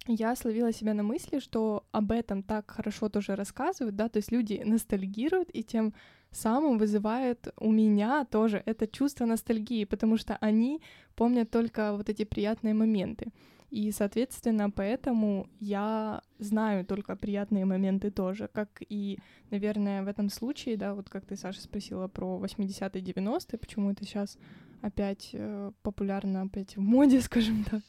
[0.06, 4.32] я словила себя на мысли, что об этом так хорошо тоже рассказывают, да, то есть
[4.32, 5.94] люди ностальгируют и тем
[6.30, 10.80] самым вызывают у меня тоже это чувство ностальгии, потому что они
[11.14, 13.32] помнят только вот эти приятные моменты.
[13.70, 19.18] И, соответственно, поэтому я знаю только приятные моменты тоже, как и,
[19.50, 24.04] наверное, в этом случае, да, вот как ты, Саша, спросила про 80-е, 90-е, почему это
[24.04, 24.38] сейчас
[24.82, 27.82] опять э, популярно, опять в моде, скажем так,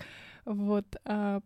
[0.46, 1.42] вот, а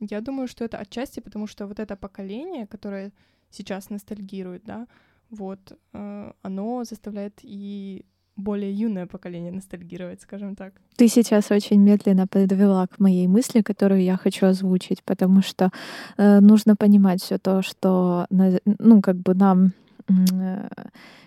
[0.00, 3.12] я думаю, что это отчасти потому, что вот это поколение, которое
[3.50, 4.86] сейчас ностальгирует, да,
[5.30, 8.04] вот, э, оно заставляет и
[8.36, 10.72] более юное поколение ностальгировать, скажем так.
[10.96, 15.70] Ты сейчас очень медленно подвела к моей мысли, которую я хочу озвучить, потому что
[16.16, 19.72] э, нужно понимать все то, что, ну, как бы нам
[20.08, 20.68] э,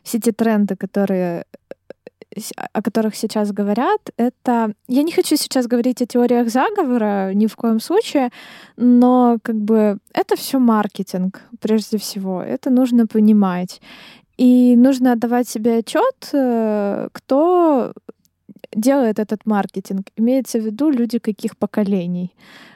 [0.03, 1.45] все те тренды, которые
[2.73, 4.73] о которых сейчас говорят, это...
[4.87, 8.29] Я не хочу сейчас говорить о теориях заговора ни в коем случае,
[8.77, 12.41] но как бы это все маркетинг прежде всего.
[12.41, 13.81] Это нужно понимать.
[14.37, 17.93] И нужно отдавать себе отчет, э, кто
[18.73, 20.07] делает этот маркетинг?
[20.17, 22.31] Имеется в виду люди каких поколений.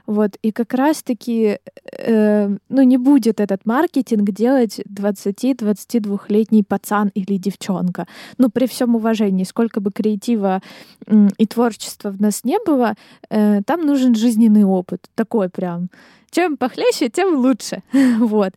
[0.08, 0.38] Вот.
[0.42, 1.60] И как раз-таки
[1.98, 8.08] э, ну, не будет этот маркетинг делать 20-22-летний пацан или девчонка.
[8.38, 10.62] Ну, при всем уважении, сколько бы креатива
[11.08, 12.96] э, и творчества в нас не было,
[13.30, 15.10] э, там нужен жизненный опыт.
[15.16, 15.90] Такой прям.
[16.32, 17.84] Чем похлеще, тем лучше.
[18.20, 18.54] вот.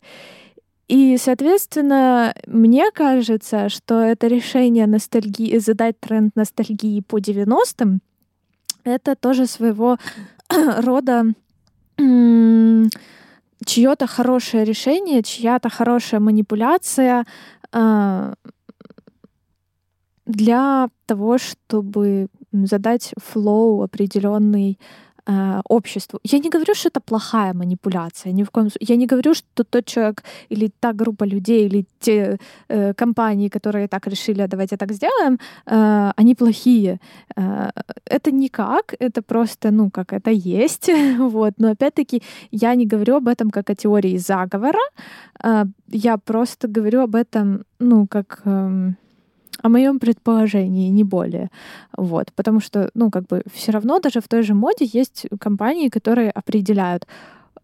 [0.87, 8.01] И, соответственно, мне кажется, что это решение ностальгии, задать тренд ностальгии по 90-м,
[8.83, 9.97] это тоже своего
[10.49, 11.25] рода
[13.65, 17.25] чье-то хорошее решение, чья-то хорошая манипуляция
[17.71, 18.33] э,
[20.25, 24.79] для того, чтобы задать флоу определенный
[25.27, 26.19] э, обществу.
[26.23, 28.87] Я не говорю, что это плохая манипуляция, ни в коем случае.
[28.89, 32.37] Я не говорю, что тот человек или та группа людей, или те
[32.69, 36.99] э, компании, которые так решили, а давайте так сделаем, э, они плохие.
[37.37, 37.69] Э,
[38.05, 40.89] это никак, это просто, ну, как это есть.
[41.19, 41.53] вот.
[41.57, 42.21] Но опять-таки
[42.51, 44.83] я не говорю об этом как о теории заговора,
[45.43, 48.41] э, я просто говорю об этом, ну, как...
[48.45, 48.93] Э,
[49.65, 51.49] о моем предположении, не более.
[51.97, 52.31] Вот.
[52.35, 56.29] Потому что, ну, как бы все равно даже в той же моде есть компании, которые
[56.29, 57.07] определяют,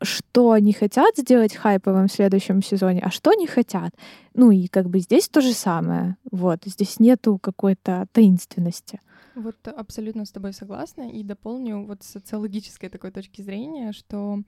[0.02, 3.92] что они хотят сделать хайповым в следующем сезоне, а что не хотят.
[4.34, 6.16] Ну и как бы здесь то же самое.
[6.32, 6.60] Вот.
[6.66, 9.00] Здесь нету какой-то таинственности.
[9.36, 11.08] Вот абсолютно с тобой согласна.
[11.08, 14.42] И дополню вот с социологической такой точки зрения, что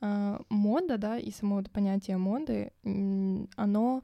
[0.00, 2.70] э, мода, да, и само вот понятие моды,
[3.56, 4.02] оно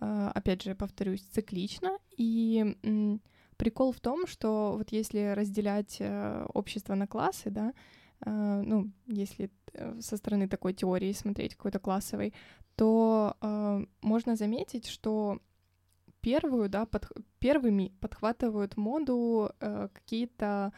[0.00, 1.98] опять же, повторюсь, циклично.
[2.16, 2.76] И
[3.58, 7.74] прикол в том, что вот если разделять э, общество на классы, да,
[8.20, 12.32] а, ну, если э, со стороны такой теории смотреть какой-то классовой,
[12.76, 15.40] то а, можно заметить, что
[16.20, 17.08] первую, да, под,
[17.40, 20.72] первыми подхватывают моду э, какие-то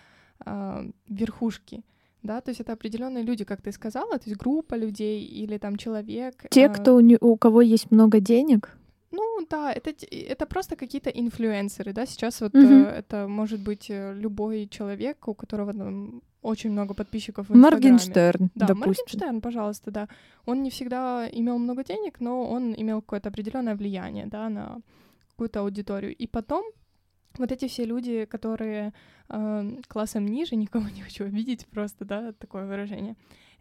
[1.06, 1.84] верхушки,
[2.22, 5.76] да, то есть это определенные люди, как ты сказала, то есть группа людей или там
[5.76, 6.46] человек.
[6.48, 8.79] Те, кто у, у кого есть много денег.
[9.12, 12.84] Ну да, это, это просто какие-то инфлюенсеры, да, сейчас вот mm-hmm.
[12.86, 17.92] э, это может быть э, любой человек, у которого там очень много подписчиков в Инстаграме.
[17.92, 18.88] Моргенштерн, да, допустим.
[18.88, 20.08] Моргенштерн, пожалуйста, да.
[20.46, 24.80] Он не всегда имел много денег, но он имел какое-то определенное влияние, да, на
[25.30, 26.14] какую-то аудиторию.
[26.14, 26.64] И потом
[27.38, 28.92] вот эти все люди, которые
[29.28, 33.16] э, классом ниже, никого не хочу обидеть, просто, да, такое выражение,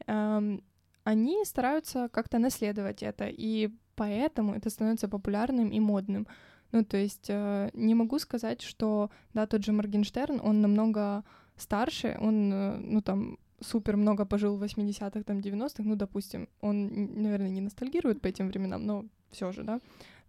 [0.08, 0.60] э,
[1.04, 3.70] они стараются как-то наследовать это, и
[4.00, 6.26] поэтому это становится популярным и модным.
[6.72, 11.24] Ну, то есть э, не могу сказать, что, да, тот же Моргенштерн, он намного
[11.58, 17.22] старше, он, э, ну, там, супер много пожил в 80-х, там, 90-х, ну, допустим, он,
[17.24, 19.80] наверное, не ностальгирует по этим временам, но все же, да.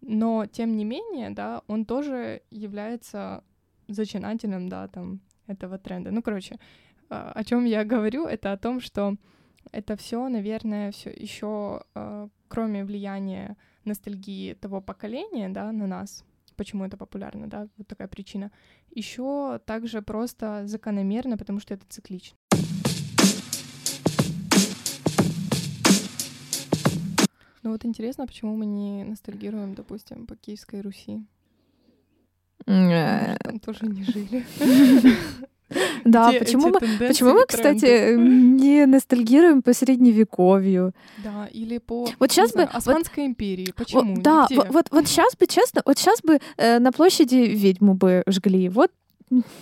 [0.00, 3.42] Но, тем не менее, да, он тоже является
[3.88, 6.10] зачинателем, да, там, этого тренда.
[6.10, 6.54] Ну, короче,
[7.10, 9.16] э, о чем я говорю, это о том, что
[9.72, 16.24] это все, наверное, все еще, э, кроме влияния ностальгии того поколения, да, на нас,
[16.56, 18.50] почему это популярно, да, вот такая причина,
[18.90, 22.36] еще также просто закономерно, потому что это циклично.
[27.62, 31.24] Ну вот интересно, почему мы не ностальгируем, допустим, по Киевской Руси?
[33.42, 34.44] Там тоже не жили.
[36.04, 40.92] Да, почему мы, почему мы, кстати, не ностальгируем по средневековью?
[41.22, 43.72] Да, или по вот сейчас бы Османской вот, империи.
[43.76, 44.14] Почему?
[44.14, 47.94] Вот, да, вот, вот, вот сейчас бы, честно, вот сейчас бы э, на площади ведьму
[47.94, 48.68] бы жгли.
[48.68, 48.90] Вот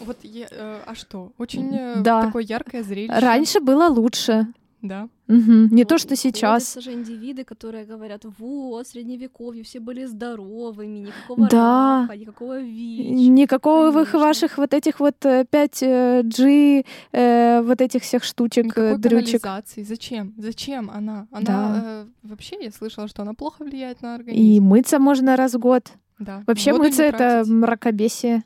[0.01, 1.33] вот, я, э, а что?
[1.37, 2.25] Очень э, да.
[2.25, 3.19] такое яркое зрелище.
[3.19, 4.47] Раньше было лучше.
[4.81, 5.09] Да.
[5.27, 5.53] Угу.
[5.71, 6.77] Не вот, то, что сейчас.
[6.81, 12.03] же индивиды, которые говорят, вот, средневековье, все были здоровыми, никакого да.
[12.03, 13.29] рака, никакого ВИЧ.
[13.29, 14.19] Никакого Конечно.
[14.21, 19.43] ваших вот этих вот 5G, э, э, вот этих всех штучек, Никакой э, дрючек.
[19.43, 19.83] канализации.
[19.83, 20.35] Зачем?
[20.37, 21.27] Зачем она?
[21.33, 21.83] Она да.
[21.85, 24.41] э, вообще, я слышала, что она плохо влияет на организм.
[24.41, 25.93] И мыться можно раз в год.
[26.21, 26.45] Да.
[26.47, 28.45] Вообще Воду мыться— это мракобесие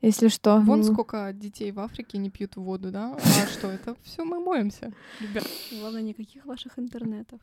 [0.00, 0.60] если что.
[0.60, 3.16] Вон сколько детей в Африке не пьют воду, да?
[3.16, 5.44] А что, это все мы моемся, ребят.
[5.72, 7.40] Главное, никаких ваших интернетов.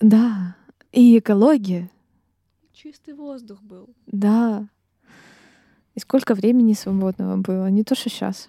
[0.00, 0.56] Да,
[0.92, 1.90] и экология.
[2.72, 3.88] Чистый воздух был.
[4.06, 4.68] Да.
[5.94, 8.48] И сколько времени свободного было, не то, что сейчас.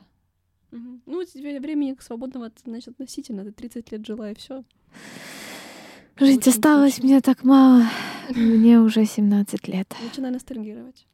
[0.72, 1.02] Угу.
[1.06, 3.44] Ну, тебе времени свободного, значит, относительно.
[3.44, 4.64] Ты 30 лет жила, и все.
[6.18, 7.84] Жить осталось мне так мало.
[8.30, 9.94] Мне уже 17 лет.
[10.04, 11.06] Начинай ностальгировать.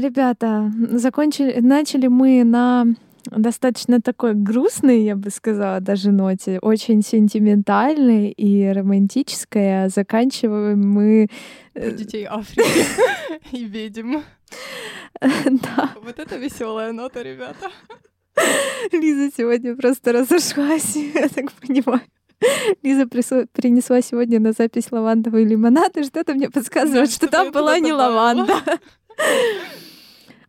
[0.00, 2.86] Ребята, закончили, начали мы на
[3.24, 11.28] достаточно такой грустный, я бы сказала, даже ноте, очень сентиментальный и романтической, а заканчиваем мы...
[11.72, 12.84] Про детей Африки
[13.52, 14.18] и ведьм.
[15.20, 15.90] Да.
[16.02, 17.70] Вот это веселая нота, ребята.
[18.92, 22.02] Лиза сегодня просто разошлась, я так понимаю.
[22.84, 27.92] Лиза принесла сегодня на запись лавандовый лимонад, и что-то мне подсказывает, что там была не
[27.92, 28.54] лаванда.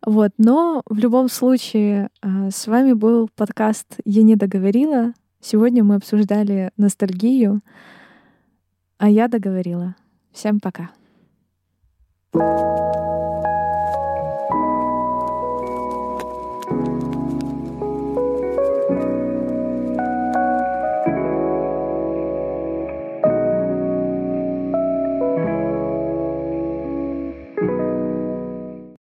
[0.04, 5.12] Вот, но в любом случае а, с вами был подкаст «Я не договорила».
[5.40, 7.60] Сегодня мы обсуждали ностальгию,
[8.98, 9.94] а я договорила.
[10.32, 10.90] Всем пока.
[12.32, 13.09] thank you